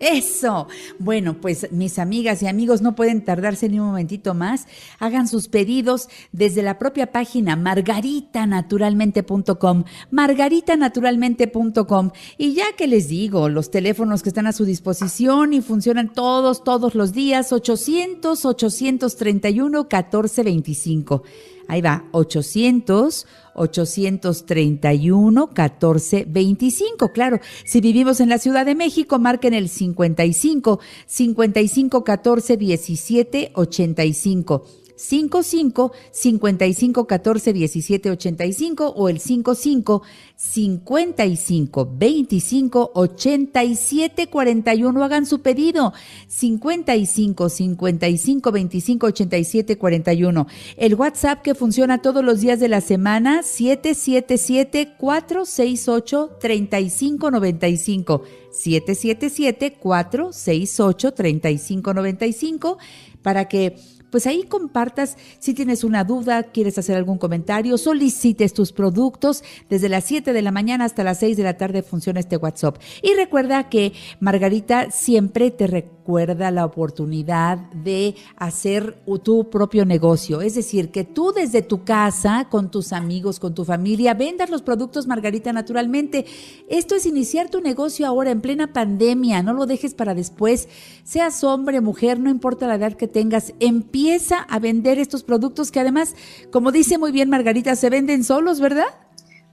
Eso. 0.04 0.68
Bueno, 1.00 1.40
pues 1.40 1.72
mis 1.72 1.98
amigas 1.98 2.44
y 2.44 2.48
amigos 2.48 2.82
no 2.82 2.94
pueden 2.96 3.24
tardarse 3.24 3.70
ni 3.70 3.80
un 3.80 3.86
momentito 3.88 4.34
más. 4.34 4.68
Hagan 5.00 5.30
sus 5.30 5.48
pedidos 5.48 6.10
desde 6.32 6.62
la 6.62 6.78
propia 6.78 7.12
página 7.12 7.56
margaritanaturalmente.com, 7.56 9.86
margaritanaturalmente.com. 10.12 12.12
Y 12.38 12.54
ya 12.54 12.74
que 12.78 12.88
les 12.88 13.08
digo, 13.08 13.48
los 13.48 13.72
teléfonos 13.72 14.22
que 14.24 14.30
están 14.30 14.48
a 14.48 14.52
su 14.52 14.66
disposición 14.66 15.54
y 15.54 15.62
funcionan 15.62 16.12
todos, 16.12 16.64
todos 16.64 16.96
los 16.96 17.14
días, 17.14 17.54
800 17.54 18.44
831 18.44 19.84
1425. 19.84 21.24
Ahí 21.68 21.82
va, 21.82 22.06
800 22.12 23.26
831 23.56 25.48
1425. 25.48 27.12
Claro, 27.12 27.40
si 27.66 27.82
vivimos 27.82 28.20
en 28.20 28.30
la 28.30 28.38
Ciudad 28.38 28.66
de 28.66 28.76
México, 28.76 29.20
marquen 29.20 29.54
el 29.54 29.70
55 29.70 30.80
55 31.06 32.04
14 32.04 32.58
17 32.58 33.52
85. 33.54 34.83
55 34.96 35.92
55 36.12 37.08
14 37.08 37.54
17 37.54 38.12
85 38.12 38.94
o 38.96 39.10
el 39.10 39.20
55 39.20 40.04
55 40.36 41.90
25 41.92 42.92
87 42.94 44.28
41. 44.28 45.04
Hagan 45.04 45.26
su 45.26 45.42
pedido. 45.42 45.94
55 46.28 47.50
55 47.50 48.52
25 48.52 49.08
87 49.08 49.78
41. 49.78 50.48
El 50.78 50.96
WhatsApp 50.96 51.42
que 51.42 51.56
funciona 51.56 52.02
todos 52.02 52.24
los 52.24 52.42
días 52.42 52.60
de 52.60 52.68
la 52.68 52.82
semana 52.82 53.44
777 53.44 54.96
468 54.98 56.38
3595. 56.40 58.24
777 58.52 59.74
468 59.74 61.14
3595 61.14 62.78
para 63.22 63.48
que 63.48 63.76
pues 64.14 64.28
ahí 64.28 64.44
compartas 64.44 65.18
si 65.40 65.56
tienes 65.56 65.84
una 65.84 66.04
duda, 66.04 66.44
quieres 66.44 66.78
hacer 66.78 66.96
algún 66.96 67.18
comentario, 67.18 67.80
solicites 67.80 68.54
tus 68.54 68.72
productos. 68.72 69.44
Desde 69.72 69.90
las 69.90 70.04
7 70.04 70.34
de 70.34 70.42
la 70.44 70.52
mañana 70.52 70.86
hasta 70.86 71.04
las 71.04 71.18
6 71.18 71.36
de 71.36 71.42
la 71.42 71.58
tarde 71.58 71.82
funciona 71.82 72.20
este 72.20 72.38
WhatsApp. 72.38 72.78
Y 73.02 73.16
recuerda 73.16 73.70
que 73.70 73.94
Margarita 74.20 74.92
siempre 74.92 75.50
te 75.50 75.66
recuerda 75.66 76.52
la 76.52 76.64
oportunidad 76.64 77.58
de 77.72 78.14
hacer 78.36 79.02
tu 79.24 79.50
propio 79.50 79.84
negocio. 79.84 80.42
Es 80.42 80.54
decir, 80.54 80.92
que 80.92 81.06
tú 81.06 81.32
desde 81.32 81.64
tu 81.64 81.84
casa, 81.84 82.50
con 82.52 82.70
tus 82.70 82.94
amigos, 82.94 83.40
con 83.40 83.56
tu 83.56 83.66
familia, 83.66 84.14
vendas 84.14 84.52
los 84.52 84.62
productos 84.62 85.08
Margarita 85.08 85.52
naturalmente. 85.54 86.26
Esto 86.70 86.94
es 86.94 87.08
iniciar 87.08 87.50
tu 87.50 87.62
negocio 87.62 88.06
ahora 88.06 88.30
en 88.30 88.42
plena 88.42 88.74
pandemia. 88.74 89.42
No 89.42 89.54
lo 89.54 89.66
dejes 89.66 89.96
para 89.96 90.14
después. 90.14 90.70
Seas 91.04 91.44
hombre, 91.44 91.82
mujer, 91.82 92.20
no 92.20 92.30
importa 92.30 92.68
la 92.68 92.76
edad 92.76 92.94
que 92.94 93.08
tengas, 93.08 93.54
empieza 93.60 94.03
a 94.50 94.60
vender 94.60 95.00
estos 95.00 95.24
productos 95.24 95.72
que 95.72 95.80
además, 95.80 96.16
como 96.52 96.72
dice 96.72 96.98
muy 96.98 97.12
bien 97.12 97.30
Margarita, 97.30 97.76
se 97.76 97.90
venden 97.90 98.24
solos, 98.24 98.60
¿verdad? 98.60 98.88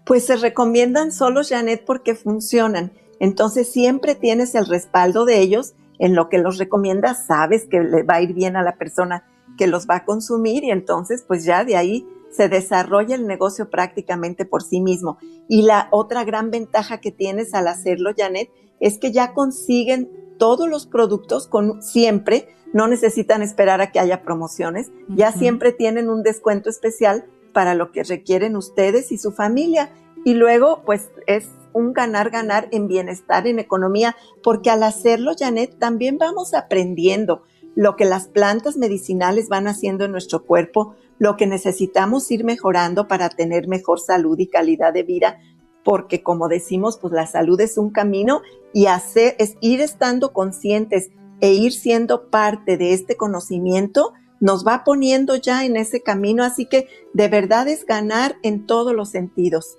Pues 0.04 0.26
se 0.26 0.36
recomiendan 0.36 1.12
solos, 1.12 1.50
Janet, 1.50 1.84
porque 1.84 2.14
funcionan. 2.14 2.92
Entonces 3.20 3.70
siempre 3.70 4.14
tienes 4.14 4.54
el 4.54 4.66
respaldo 4.66 5.24
de 5.24 5.40
ellos 5.40 5.74
en 5.98 6.14
lo 6.14 6.28
que 6.28 6.38
los 6.38 6.58
recomiendas, 6.58 7.26
sabes 7.26 7.66
que 7.70 7.80
le 7.80 8.02
va 8.02 8.14
a 8.14 8.22
ir 8.22 8.32
bien 8.32 8.56
a 8.56 8.62
la 8.62 8.76
persona 8.76 9.24
que 9.58 9.66
los 9.66 9.86
va 9.86 9.96
a 9.96 10.04
consumir 10.04 10.64
y 10.64 10.70
entonces 10.70 11.22
pues 11.26 11.44
ya 11.44 11.64
de 11.64 11.76
ahí 11.76 12.08
se 12.30 12.48
desarrolla 12.48 13.14
el 13.14 13.26
negocio 13.26 13.70
prácticamente 13.70 14.44
por 14.44 14.62
sí 14.62 14.80
mismo. 14.80 15.18
Y 15.48 15.62
la 15.62 15.88
otra 15.90 16.24
gran 16.24 16.50
ventaja 16.50 17.00
que 17.00 17.12
tienes 17.12 17.54
al 17.54 17.68
hacerlo, 17.68 18.12
Janet, 18.16 18.50
es 18.78 18.98
que 18.98 19.12
ya 19.12 19.34
consiguen 19.34 20.10
todos 20.38 20.68
los 20.68 20.86
productos 20.86 21.46
con 21.46 21.82
siempre, 21.82 22.48
no 22.72 22.88
necesitan 22.88 23.42
esperar 23.42 23.80
a 23.80 23.90
que 23.90 24.00
haya 24.00 24.22
promociones, 24.22 24.90
ya 25.08 25.32
siempre 25.32 25.72
tienen 25.72 26.08
un 26.08 26.22
descuento 26.22 26.70
especial 26.70 27.26
para 27.52 27.74
lo 27.74 27.92
que 27.92 28.04
requieren 28.04 28.56
ustedes 28.56 29.12
y 29.12 29.18
su 29.18 29.32
familia. 29.32 29.90
Y 30.24 30.34
luego, 30.34 30.82
pues 30.84 31.10
es 31.26 31.48
un 31.72 31.92
ganar-ganar 31.92 32.68
en 32.72 32.88
bienestar, 32.88 33.46
en 33.46 33.58
economía, 33.58 34.16
porque 34.42 34.70
al 34.70 34.82
hacerlo, 34.82 35.32
Janet, 35.38 35.78
también 35.78 36.18
vamos 36.18 36.54
aprendiendo 36.54 37.42
lo 37.74 37.96
que 37.96 38.04
las 38.04 38.28
plantas 38.28 38.76
medicinales 38.76 39.48
van 39.48 39.66
haciendo 39.68 40.04
en 40.04 40.12
nuestro 40.12 40.44
cuerpo, 40.44 40.94
lo 41.20 41.36
que 41.36 41.46
necesitamos 41.46 42.28
ir 42.32 42.42
mejorando 42.44 43.06
para 43.06 43.28
tener 43.28 43.68
mejor 43.68 44.00
salud 44.00 44.36
y 44.38 44.48
calidad 44.48 44.92
de 44.92 45.04
vida, 45.04 45.38
porque 45.84 46.22
como 46.22 46.48
decimos, 46.48 46.98
pues 46.98 47.12
la 47.12 47.26
salud 47.26 47.60
es 47.60 47.78
un 47.78 47.90
camino 47.90 48.40
y 48.72 48.86
hacer 48.86 49.36
es 49.38 49.56
ir 49.60 49.82
estando 49.82 50.32
conscientes 50.32 51.10
e 51.40 51.52
ir 51.52 51.72
siendo 51.72 52.30
parte 52.30 52.76
de 52.76 52.94
este 52.94 53.16
conocimiento 53.16 54.14
nos 54.40 54.66
va 54.66 54.84
poniendo 54.84 55.36
ya 55.36 55.66
en 55.66 55.76
ese 55.76 56.02
camino, 56.02 56.42
así 56.42 56.64
que 56.64 56.88
de 57.12 57.28
verdad 57.28 57.68
es 57.68 57.84
ganar 57.84 58.36
en 58.42 58.66
todos 58.66 58.94
los 58.94 59.10
sentidos. 59.10 59.76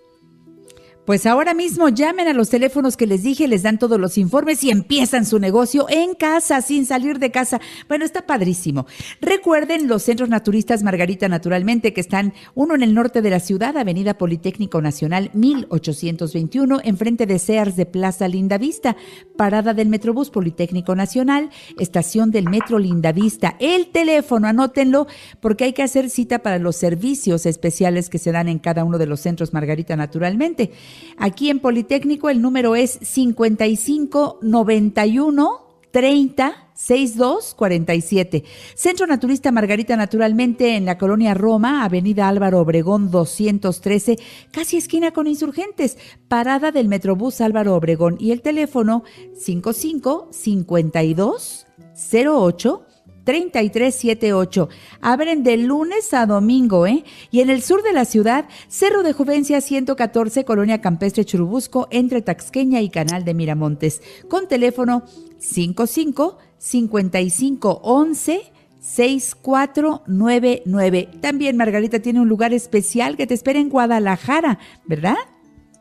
Pues 1.05 1.25
ahora 1.25 1.55
mismo 1.55 1.89
llamen 1.89 2.27
a 2.27 2.34
los 2.34 2.50
teléfonos 2.50 2.96
que 2.96 3.08
les 3.08 3.24
dije, 3.24 3.48
les 3.48 3.63
dan 3.63 3.79
todos 3.79 4.00
los 4.00 4.20
informes 4.20 4.63
y 4.63 4.70
empiezan 4.70 5.25
su 5.25 5.39
negocio 5.39 5.88
en 5.89 6.13
casa, 6.13 6.62
sin 6.62 6.86
salir 6.86 7.17
de 7.17 7.31
casa. 7.31 7.60
Bueno, 7.88 8.05
está 8.05 8.27
padrísimo. 8.27 8.86
Recuerden 9.20 9.88
los 9.88 10.03
centros 10.03 10.29
naturistas 10.29 10.84
Margarita 10.84 11.27
Naturalmente, 11.27 11.91
que 11.93 12.01
están 12.01 12.34
uno 12.53 12.75
en 12.75 12.84
el 12.84 12.93
norte 12.93 13.24
de 13.24 13.31
la 13.31 13.39
ciudad, 13.39 13.77
Avenida 13.77 14.20
Politécnico 14.20 14.79
Nacional 14.79 15.31
1821, 15.34 16.81
enfrente 16.84 17.25
de 17.25 17.39
Sears 17.39 17.75
de 17.75 17.88
Plaza 17.88 18.27
Lindavista, 18.27 18.96
parada 19.36 19.74
del 19.74 19.89
Metrobús 19.89 20.29
Politécnico 20.29 20.96
Nacional, 20.96 21.50
estación 21.79 22.29
del 22.29 22.48
Metro 22.48 22.77
Lindavista. 22.77 23.55
El 23.60 23.88
teléfono, 23.88 24.48
anótenlo, 24.48 25.08
porque 25.39 25.63
hay 25.63 25.74
que 25.74 25.81
hacer 25.84 26.12
cita 26.12 26.39
para 26.39 26.60
los 26.60 26.75
servicios 26.75 27.48
especiales 27.48 28.08
que 28.08 28.20
se 28.20 28.31
dan 28.31 28.48
en 28.50 28.60
cada 28.60 28.84
uno 28.84 29.00
de 29.00 29.08
los 29.08 29.20
centros 29.20 29.51
Margarita 29.51 29.96
Naturalmente. 29.96 30.72
Aquí 31.17 31.50
en 31.50 31.60
Politécnico 31.60 32.29
el 32.29 32.41
número 32.41 32.75
es 32.75 33.00
5591 33.01 35.71
30 35.91 36.67
62 36.74 37.53
47. 37.53 38.43
Centro 38.74 39.05
Naturista 39.05 39.51
Margarita 39.51 39.95
Naturalmente 39.95 40.75
en 40.75 40.86
la 40.86 40.98
colonia 40.98 41.36
Roma, 41.36 41.83
Avenida 41.83 42.27
Álvaro 42.27 42.60
Obregón 42.60 43.12
213, 43.12 44.17
casi 44.51 44.77
esquina 44.77 45.12
con 45.12 45.27
insurgentes, 45.27 46.00
parada 46.27 46.72
del 46.72 46.87
Metrobús 46.87 47.39
Álvaro 47.39 47.75
Obregón 47.75 48.18
y 48.20 48.31
el 48.31 48.42
teléfono 48.42 49.03
55 49.35 50.29
52 50.31 51.68
08 52.13 52.85
3378. 53.24 54.70
Abren 55.01 55.44
de 55.44 55.57
lunes 55.57 56.14
a 56.14 56.25
domingo, 56.25 56.88
¿eh? 56.88 57.03
Y 57.29 57.42
en 57.42 57.50
el 57.50 57.62
sur 57.62 57.84
de 57.84 57.92
la 57.94 58.05
ciudad, 58.05 58.46
Cerro 58.68 59.03
de 59.03 59.12
Juvencia 59.14 59.62
114, 59.62 60.44
Colonia 60.46 60.81
Campestre 60.81 61.25
Churubusco, 61.25 61.88
entre 61.92 62.22
Taxqueña 62.22 62.81
y 62.81 62.90
Canal 62.90 63.24
de 63.24 63.34
Miramontes, 63.34 64.01
con 64.29 64.48
teléfono 64.48 65.03
55 65.40 66.38
55 66.57 67.79
11 67.84 68.42
6499. 68.79 71.10
También 71.22 71.57
Margarita 71.57 72.00
tiene 72.00 72.22
un 72.22 72.29
lugar 72.29 72.53
especial 72.53 73.16
que 73.16 73.27
te 73.27 73.36
espera 73.36 73.60
en 73.60 73.70
Guadalajara, 73.70 74.57
¿verdad? 74.86 75.18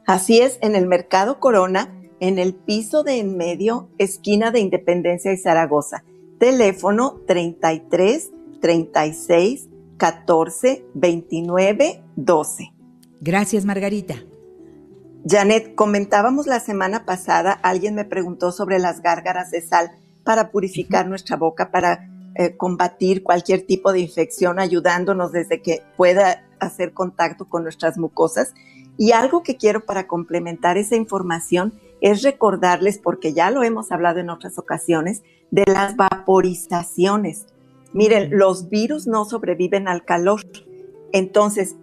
Así 0.06 0.40
es, 0.40 0.58
en 0.60 0.76
el 0.76 0.86
Mercado 0.86 1.40
Corona, 1.40 1.96
en 2.20 2.38
el 2.38 2.54
piso 2.54 3.02
de 3.02 3.18
en 3.18 3.38
medio, 3.38 3.88
esquina 3.98 4.50
de 4.50 4.60
Independencia 4.60 5.32
y 5.32 5.38
Zaragoza 5.38 6.04
teléfono 6.40 7.20
33 7.26 8.30
36 8.60 9.68
14 9.98 10.84
29 10.94 12.02
12. 12.16 12.72
Gracias, 13.20 13.64
Margarita. 13.66 14.14
Janet, 15.26 15.74
comentábamos 15.74 16.46
la 16.46 16.58
semana 16.60 17.04
pasada, 17.04 17.52
alguien 17.52 17.94
me 17.94 18.06
preguntó 18.06 18.52
sobre 18.52 18.78
las 18.78 19.02
gárgaras 19.02 19.50
de 19.50 19.60
sal 19.60 19.90
para 20.24 20.50
purificar 20.50 21.06
nuestra 21.06 21.36
boca, 21.36 21.70
para 21.70 22.08
eh, 22.34 22.56
combatir 22.56 23.22
cualquier 23.22 23.66
tipo 23.66 23.92
de 23.92 24.00
infección, 24.00 24.58
ayudándonos 24.58 25.32
desde 25.32 25.60
que 25.60 25.82
pueda 25.98 26.48
hacer 26.58 26.94
contacto 26.94 27.50
con 27.50 27.64
nuestras 27.64 27.98
mucosas. 27.98 28.54
Y 28.96 29.12
algo 29.12 29.42
que 29.42 29.56
quiero 29.56 29.84
para 29.84 30.06
complementar 30.06 30.78
esa 30.78 30.96
información 30.96 31.74
es 32.00 32.22
recordarles, 32.22 32.98
porque 32.98 33.32
ya 33.32 33.50
lo 33.50 33.62
hemos 33.62 33.92
hablado 33.92 34.20
en 34.20 34.30
otras 34.30 34.58
ocasiones, 34.58 35.22
de 35.50 35.64
las 35.66 35.96
vaporizaciones. 35.96 37.46
Miren, 37.92 38.38
los 38.38 38.68
virus 38.68 39.06
no 39.06 39.24
sobreviven 39.24 39.88
al 39.88 40.04
calor. 40.04 40.40
Entonces, 41.12 41.76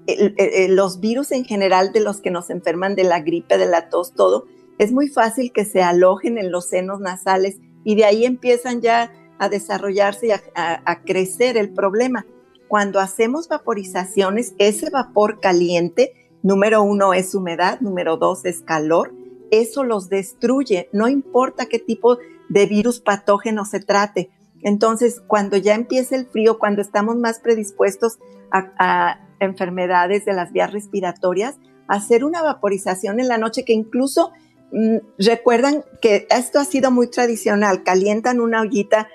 los 0.70 1.00
virus 1.00 1.32
en 1.32 1.44
general 1.44 1.92
de 1.92 2.00
los 2.00 2.22
que 2.22 2.32
nos 2.32 2.50
enferman 2.50 2.96
de 2.96 3.04
la 3.04 3.20
gripe, 3.20 3.58
de 3.58 3.66
la 3.66 3.90
tos, 3.90 4.14
todo, 4.14 4.46
es 4.78 4.92
muy 4.92 5.10
fácil 5.10 5.52
que 5.52 5.66
se 5.66 5.84
alojen 5.84 6.38
en 6.38 6.52
los 6.52 6.70
senos 6.70 7.00
nasales 7.00 7.58
y 7.84 7.96
de 7.96 8.06
ahí 8.06 8.26
empiezan 8.26 8.80
ya 8.80 9.12
a 9.38 9.50
desarrollarse 9.50 10.28
y 10.28 10.32
a 10.32 11.02
crecer 11.04 11.58
el 11.58 11.74
problema. 11.74 12.26
Cuando 12.68 13.00
hacemos 13.00 13.48
vaporizaciones, 13.48 14.54
ese 14.58 14.90
vapor 14.90 15.40
caliente, 15.40 16.14
número 16.42 16.84
uno 16.84 17.14
es 17.14 17.36
humedad, 17.36 17.80
número 17.82 18.18
dos 18.18 18.46
es 18.46 18.62
calor, 18.62 19.14
eso 19.52 19.84
los 19.84 20.10
destruye, 20.10 20.90
no 20.92 21.08
importa 21.08 21.68
qué 21.68 21.80
tipo 21.80 22.18
de 22.50 22.66
virus 22.66 23.00
patógeno 23.00 23.66
se 23.66 23.80
trate. 23.80 24.30
Entonces, 24.64 25.22
cuando 25.26 25.58
ya 25.58 25.76
empieza 25.76 26.16
el 26.16 26.26
frío, 26.28 26.60
cuando 26.60 26.82
estamos 26.82 27.16
más 27.18 27.40
predispuestos 27.40 28.20
a, 28.52 29.20
enfermedades 29.40 30.26
de 30.26 30.34
las 30.34 30.52
vías 30.52 30.72
respiratorias, 30.74 31.58
hacer 31.88 32.24
una 32.24 32.42
vaporización 32.42 33.20
en 33.20 33.28
la 33.28 33.38
noche 33.38 33.64
que 33.64 33.74
incluso 33.74 34.32
mm, 34.72 34.98
recuerdan 35.20 35.84
que 36.02 36.26
esto 36.32 36.60
ha 36.60 36.66
sido 36.66 36.90
muy 36.90 37.08
tradicional, 37.08 37.84
calientan 37.84 38.40
una 38.40 38.62
ollita, 38.62 39.10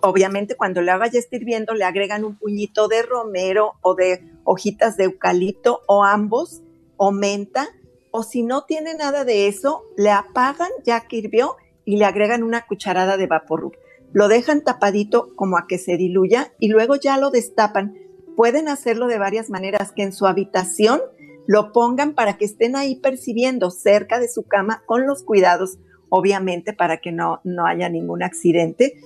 obviamente 0.00 0.56
cuando 0.56 0.80
le 0.80 0.90
haga 0.90 1.08
ya 1.08 1.20
hirviendo 1.30 1.74
le 1.74 1.84
agregan 1.84 2.24
un 2.24 2.38
puñito 2.38 2.88
de 2.88 3.02
romero 3.02 3.74
o 3.82 3.94
de 3.94 4.24
hojitas 4.44 4.96
de 4.96 5.04
eucalipto 5.04 5.82
o 5.86 6.02
ambos 6.02 6.62
o 6.96 7.12
menta 7.12 7.68
o 8.10 8.22
si 8.22 8.42
no 8.42 8.64
tiene 8.64 8.94
nada 8.94 9.24
de 9.24 9.46
eso, 9.46 9.84
le 9.96 10.10
apagan 10.10 10.70
ya 10.84 11.00
que 11.02 11.16
hirvió 11.16 11.56
y 11.84 11.96
le 11.96 12.04
agregan 12.04 12.42
una 12.42 12.66
cucharada 12.66 13.16
de 13.16 13.26
vapor. 13.26 13.72
Lo 14.12 14.28
dejan 14.28 14.62
tapadito 14.62 15.34
como 15.36 15.56
a 15.56 15.66
que 15.68 15.78
se 15.78 15.96
diluya 15.96 16.52
y 16.58 16.68
luego 16.68 16.96
ya 16.96 17.18
lo 17.18 17.30
destapan. 17.30 17.96
Pueden 18.36 18.68
hacerlo 18.68 19.06
de 19.06 19.18
varias 19.18 19.50
maneras, 19.50 19.92
que 19.92 20.02
en 20.02 20.12
su 20.12 20.26
habitación 20.26 21.00
lo 21.46 21.72
pongan 21.72 22.14
para 22.14 22.36
que 22.36 22.44
estén 22.44 22.76
ahí 22.76 22.96
percibiendo 22.96 23.70
cerca 23.70 24.18
de 24.18 24.28
su 24.28 24.44
cama 24.44 24.82
con 24.86 25.06
los 25.06 25.22
cuidados, 25.22 25.78
obviamente, 26.08 26.72
para 26.72 26.98
que 26.98 27.12
no, 27.12 27.40
no 27.44 27.66
haya 27.66 27.88
ningún 27.88 28.22
accidente. 28.22 29.00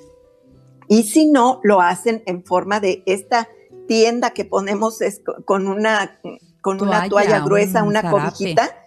Y 0.88 1.04
si 1.04 1.26
no, 1.26 1.60
lo 1.62 1.80
hacen 1.80 2.22
en 2.26 2.44
forma 2.44 2.80
de 2.80 3.02
esta 3.06 3.48
tienda 3.86 4.30
que 4.30 4.44
ponemos 4.44 4.98
con 5.44 5.66
una, 5.66 6.20
con 6.60 6.78
toalla, 6.78 6.98
una 6.98 7.08
toalla 7.08 7.40
gruesa, 7.40 7.82
una 7.82 8.10
cobijita, 8.10 8.83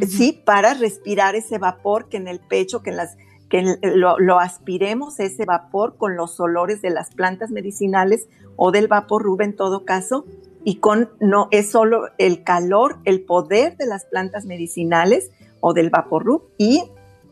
sí, 0.00 0.40
para 0.44 0.74
respirar 0.74 1.34
ese 1.34 1.58
vapor 1.58 2.08
que 2.08 2.16
en 2.16 2.28
el 2.28 2.40
pecho, 2.40 2.82
que 2.82 2.90
en 2.90 2.96
las 2.96 3.16
que 3.48 3.78
lo, 3.82 4.40
aspiremos 4.40 5.20
ese 5.20 5.44
vapor 5.44 5.96
con 5.96 6.16
los 6.16 6.40
olores 6.40 6.82
de 6.82 6.90
las 6.90 7.14
plantas 7.14 7.50
medicinales 7.50 8.28
o 8.56 8.72
del 8.72 8.88
vapor 8.88 9.22
rub 9.22 9.40
en 9.40 9.54
todo 9.54 9.84
caso, 9.84 10.24
y 10.64 10.76
con 10.76 11.10
no 11.20 11.46
es 11.52 11.70
solo 11.70 12.08
el 12.18 12.42
calor, 12.42 12.98
el 13.04 13.20
poder 13.20 13.76
de 13.76 13.86
las 13.86 14.04
plantas 14.04 14.46
medicinales 14.46 15.30
o 15.60 15.74
del 15.74 15.90
vapor 15.90 16.24
rub 16.24 16.42
y 16.58 16.82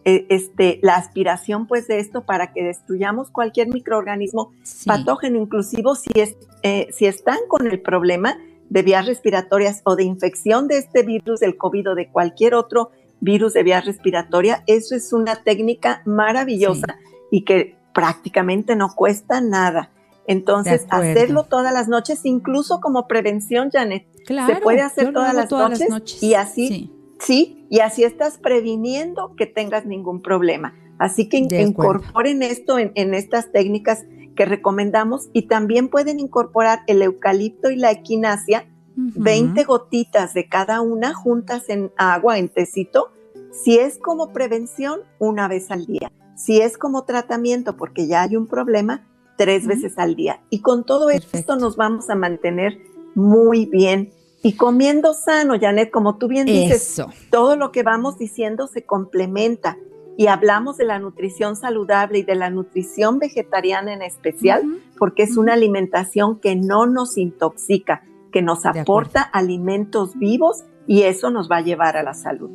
eh, 0.05 0.27
este, 0.29 0.79
la 0.83 0.97
aspiración 0.97 1.67
pues 1.67 1.89
de 1.89 1.99
esto 1.99 2.21
para 2.23 2.53
que 2.53 2.63
destruyamos 2.63 3.31
cualquier 3.31 3.69
microorganismo 3.69 4.53
patógeno, 4.87 5.39
inclusive 5.39 5.83
si, 5.97 6.21
es, 6.21 6.37
eh, 6.63 6.89
si 6.93 7.07
están 7.07 7.39
con 7.49 7.67
el 7.67 7.81
problema 7.81 8.39
de 8.75 8.83
vías 8.83 9.07
respiratorias 9.07 9.83
o 9.85 9.95
de 9.95 10.03
infección 10.03 10.67
de 10.67 10.79
este 10.79 11.05
virus 11.05 11.39
del 11.39 11.57
COVID 11.57 11.91
o 11.91 11.95
de 11.95 12.09
cualquier 12.11 12.55
otro 12.55 12.91
virus 13.21 13.53
de 13.53 13.63
vías 13.63 13.87
respiratoria, 13.87 14.65
eso 14.67 14.97
es 14.97 15.13
una 15.13 15.45
técnica 15.45 16.03
maravillosa 16.05 16.99
y 17.31 17.45
que 17.45 17.77
prácticamente 17.95 18.75
no 18.75 18.89
cuesta 18.97 19.41
nada. 19.41 19.93
Entonces, 20.27 20.87
hacerlo 20.91 21.45
todas 21.45 21.73
las 21.73 21.87
noches, 21.87 22.25
incluso 22.25 22.81
como 22.81 23.07
prevención, 23.07 23.71
Janet. 23.71 24.09
se 24.27 24.57
puede 24.57 24.81
hacer 24.81 25.13
todas, 25.13 25.33
las, 25.35 25.53
noches 25.53 26.21
y 26.21 26.35
así, 26.35 26.91
sí. 27.21 27.67
y 27.71 27.79
así 27.79 28.03
estás 28.03 28.39
previniendo 28.39 29.37
que 29.37 29.47
tengas 29.47 29.87
ningún 29.87 30.21
problema. 30.21 30.75
Así 30.99 31.29
que 31.29 31.37
incorporen 31.37 32.43
esto 32.43 32.81
en, 32.81 33.15
estas 33.15 33.53
técnicas 33.53 34.05
que 34.35 34.45
recomendamos 34.45 35.29
y 35.33 35.43
también 35.43 35.89
pueden 35.89 36.21
incorporar 36.21 36.81
el 36.87 37.03
eucalipto 37.03 37.71
y 37.71 37.77
la 37.77 37.91
equinacia, 37.91 38.67
20 38.97 39.65
gotitas 39.65 40.35
de 40.35 40.49
cada 40.49 40.81
una 40.81 41.15
juntas 41.15 41.69
en 41.69 41.93
agua, 41.97 42.39
en 42.39 42.49
tecito, 42.49 43.11
si 43.53 43.79
es 43.79 43.99
como 43.99 44.33
prevención, 44.33 45.01
una 45.19 45.49
vez 45.49 45.71
al 45.71 45.87
día. 45.87 46.13
Si 46.37 46.61
es 46.61 46.77
como 46.77 47.05
tratamiento, 47.05 47.77
porque 47.77 48.07
ya 48.07 48.23
hay 48.23 48.37
un 48.37 48.47
problema, 48.47 49.07
tres 49.37 49.67
veces 49.67 49.99
al 49.99 50.17
día. 50.17 50.41
Y 50.51 50.61
con 50.61 50.85
todo 50.85 51.11
esto 51.11 51.57
nos 51.57 51.77
vamos 51.77 52.11
a 52.11 52.15
mantener 52.15 52.79
muy 53.15 53.67
bien. 53.67 54.13
Y 54.43 54.55
comiendo 54.57 55.15
sano, 55.15 55.55
Janet, 55.59 55.91
como 55.91 56.19
tú 56.19 56.29
bien 56.29 56.47
dices, 56.47 57.01
todo 57.31 57.57
lo 57.57 57.73
que 57.73 57.83
vamos 57.83 58.19
diciendo 58.19 58.67
se 58.67 58.85
complementa. 58.85 59.79
Y 60.17 60.29
hablamos 60.29 60.77
de 60.77 60.85
la 60.85 60.99
nutrición 60.99 61.57
saludable 61.57 62.19
y 62.19 62.23
de 62.23 62.35
la 62.37 62.51
nutrición 62.51 63.19
vegetariana 63.19 63.93
en 63.93 64.03
especial, 64.03 64.63
porque 64.99 65.25
es 65.25 65.37
una 65.37 65.55
alimentación 65.55 66.39
que 66.39 66.55
no 66.55 66.87
nos 66.87 67.19
intoxica, 67.19 68.05
que 68.33 68.43
nos 68.43 68.65
aporta 68.65 69.23
alimentos 69.23 70.17
vivos 70.17 70.65
y 70.87 71.03
eso 71.03 71.31
nos 71.31 71.51
va 71.51 71.57
a 71.57 71.61
llevar 71.63 71.97
a 71.97 72.03
la 72.03 72.15
salud. 72.15 72.51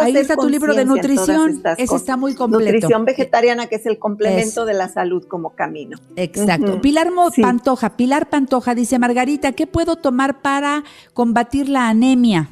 Ahí 0.00 0.16
está 0.16 0.36
tu 0.36 0.48
libro 0.48 0.74
de 0.74 0.84
nutrición. 0.84 1.62
Ese 1.76 1.96
está 1.96 2.16
muy 2.16 2.34
completo. 2.34 2.72
Nutrición 2.72 3.04
vegetariana, 3.04 3.66
que 3.66 3.76
es 3.76 3.86
el 3.86 3.98
complemento 3.98 4.64
de 4.64 4.74
la 4.74 4.88
salud 4.88 5.24
como 5.24 5.50
camino. 5.50 5.98
Exacto. 6.16 6.80
Pilar 6.80 7.10
Pantoja, 7.40 7.96
Pilar 7.96 8.28
Pantoja 8.28 8.74
dice, 8.74 8.98
Margarita, 8.98 9.52
¿qué 9.52 9.66
puedo 9.66 9.96
tomar 9.96 10.42
para 10.42 10.82
combatir 11.14 11.68
la 11.68 11.88
anemia? 11.88 12.48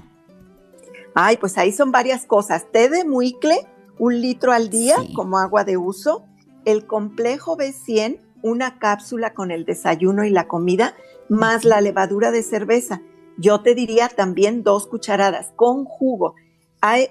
Ay, 1.15 1.37
pues 1.39 1.59
ahí 1.59 1.73
son 1.73 1.91
varias 1.91 2.27
cosas. 2.27 2.71
Té 2.71 2.89
de 2.89 3.05
muicle, 3.05 3.57
un 3.99 4.21
litro 4.21 4.53
al 4.53 4.71
día 4.71 4.97
como 5.15 5.39
agua 5.39 5.65
de 5.65 5.77
uso. 5.77 6.25
El 6.65 6.87
complejo 6.87 7.57
B100, 7.57 8.21
una 8.43 8.79
cápsula 8.79 9.35
con 9.35 9.51
el 9.51 9.65
desayuno 9.65 10.25
y 10.25 10.31
la 10.31 10.49
comida, 10.49 10.95
más 11.29 11.65
la 11.65 11.81
levadura 11.81 12.31
de 12.31 12.43
cerveza. 12.43 13.03
Yo 13.39 13.61
te 13.63 13.75
diría 13.75 14.09
también 14.09 14.63
dos 14.63 14.87
cucharadas 14.87 15.53
con 15.57 15.85
jugo 15.85 16.35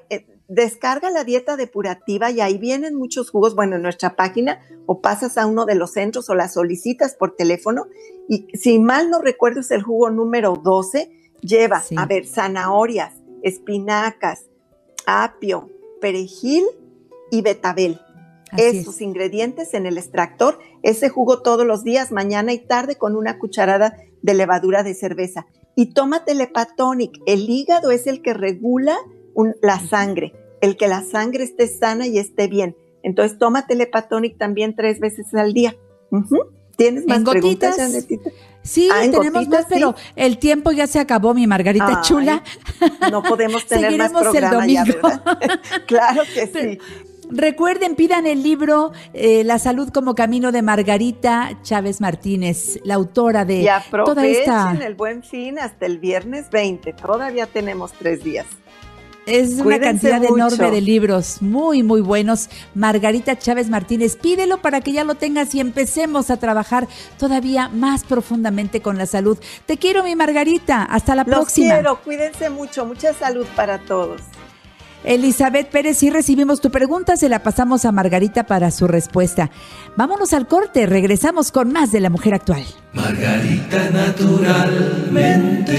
eh, 0.10 0.26
descarga 0.48 1.10
la 1.10 1.24
dieta 1.24 1.58
depurativa 1.58 2.30
y 2.32 2.40
ahí 2.40 2.58
vienen 2.58 2.96
muchos 2.96 3.32
jugos, 3.32 3.56
bueno, 3.56 3.78
en 3.78 3.82
nuestra 3.82 4.16
página 4.16 4.60
o 4.86 5.02
pasas 5.02 5.38
a 5.38 5.48
uno 5.48 5.66
de 5.66 5.76
los 5.76 5.94
centros 5.94 6.30
o 6.30 6.36
la 6.36 6.48
solicitas 6.48 7.16
por 7.16 7.36
teléfono 7.36 7.88
y 8.30 8.48
si 8.56 8.80
mal 8.80 9.10
no 9.10 9.22
recuerdo 9.22 9.62
es 9.62 9.72
el 9.72 9.82
jugo 9.82 10.12
número 10.12 10.56
12, 10.56 11.10
lleva, 11.42 11.84
a 11.98 12.06
ver, 12.06 12.28
zanahorias, 12.28 13.14
espinacas, 13.42 14.46
apio, 15.06 15.70
perejil 16.02 16.64
y 17.32 17.42
betabel. 17.42 18.00
Esos 18.58 19.02
ingredientes 19.02 19.74
en 19.74 19.86
el 19.86 19.98
extractor, 19.98 20.60
ese 20.82 21.10
jugo 21.10 21.42
todos 21.42 21.66
los 21.66 21.84
días, 21.84 22.12
mañana 22.12 22.54
y 22.54 22.60
tarde 22.60 22.96
con 22.96 23.16
una 23.16 23.38
cucharada 23.38 23.98
de 24.22 24.34
levadura 24.34 24.84
de 24.84 24.94
cerveza. 24.94 25.46
Y 25.76 25.94
tómate 25.94 26.32
el 26.32 26.42
hepatonic, 26.42 27.22
el 27.26 27.50
hígado 27.50 27.92
es 27.92 28.08
el 28.08 28.22
que 28.22 28.34
regula 28.34 28.98
la 29.62 29.80
sangre, 29.80 30.34
el 30.62 30.78
que 30.78 30.88
la 30.88 31.02
sangre 31.02 31.44
esté 31.44 31.68
sana 31.68 32.08
y 32.08 32.18
esté 32.18 32.48
bien. 32.48 32.78
Entonces, 33.04 33.38
toma 33.38 33.68
Telepatonic 33.68 34.38
también 34.38 34.76
tres 34.76 35.00
veces 35.00 35.32
al 35.36 35.54
día. 35.54 35.76
¿Tienes 36.76 37.06
más 37.06 37.22
preguntas, 37.24 37.78
Sí, 38.66 38.90
ah, 38.92 39.02
tenemos 39.02 39.48
más, 39.48 39.66
pero 39.70 39.96
el 40.16 40.40
tiempo 40.40 40.72
ya 40.72 40.88
se 40.88 41.00
acabó, 41.00 41.36
mi 41.36 41.46
Margarita 41.46 42.02
chula. 42.02 42.44
No 43.12 43.22
podemos 43.22 43.66
tener 43.68 43.98
más 43.98 44.12
programa 44.12 44.66
ya, 44.66 44.84
¿verdad? 44.84 45.22
claro 45.86 46.24
que 46.34 46.48
sí. 46.48 46.80
Recuerden, 47.30 47.96
pidan 47.96 48.28
el 48.28 48.44
libro 48.44 48.92
eh, 49.14 49.44
La 49.44 49.58
salud 49.58 49.90
como 49.90 50.14
camino 50.16 50.52
de 50.52 50.62
Margarita 50.62 51.58
Chávez 51.64 52.02
Martínez, 52.02 52.80
la 52.84 52.96
autora 52.96 53.46
de 53.46 53.62
y 53.62 53.68
aprovechen 53.68 54.16
toda 54.16 54.28
esta... 54.28 54.86
el 54.86 54.96
buen 54.96 55.24
fin 55.24 55.60
hasta 55.60 55.86
el 55.86 56.00
viernes 56.00 56.50
20. 56.52 56.94
Todavía 56.94 57.48
tenemos 57.48 57.94
tres 57.94 58.24
días. 58.24 58.46
Es 59.26 59.60
una 59.60 59.80
cantidad 59.80 60.24
enorme 60.24 60.72
de 60.72 60.82
libros, 60.82 61.42
muy, 61.42 61.82
muy 61.82 62.02
buenos. 62.02 62.50
Margarita 62.76 63.38
Chávez 63.38 63.70
Martínez, 63.70 64.16
pídelo 64.16 64.62
para 64.62 64.82
que 64.82 64.92
ya 64.92 65.04
lo 65.04 65.16
tengas 65.16 65.56
y 65.56 65.60
empecemos 65.60 66.30
a 66.30 66.38
trabajar 66.38 66.88
todavía 67.18 67.70
más 67.70 68.04
profundamente 68.04 68.82
con 68.82 68.98
la 68.98 69.08
salud. 69.08 69.38
Te 69.66 69.78
quiero, 69.78 70.04
mi 70.04 70.16
Margarita. 70.16 70.84
Hasta 70.84 71.16
la 71.16 71.24
Los 71.24 71.36
próxima. 71.36 71.74
quiero, 71.74 72.02
cuídense 72.04 72.50
mucho. 72.50 72.86
Mucha 72.86 73.14
salud 73.14 73.46
para 73.56 73.80
todos. 73.80 74.22
Elizabeth 75.04 75.70
Pérez, 75.70 75.98
si 75.98 76.10
recibimos 76.10 76.62
tu 76.62 76.72
pregunta, 76.72 77.16
se 77.16 77.30
la 77.30 77.44
pasamos 77.44 77.86
a 77.86 77.92
Margarita 77.92 78.46
para 78.46 78.72
su 78.72 78.88
respuesta. 78.88 79.52
Vámonos 79.96 80.34
al 80.34 80.48
corte, 80.48 80.88
regresamos 80.88 81.52
con 81.52 81.72
más 81.72 81.92
de 81.92 82.00
la 82.00 82.10
mujer 82.10 82.34
actual. 82.34 82.66
Margarita 82.94 83.90
naturalmente 83.92 85.76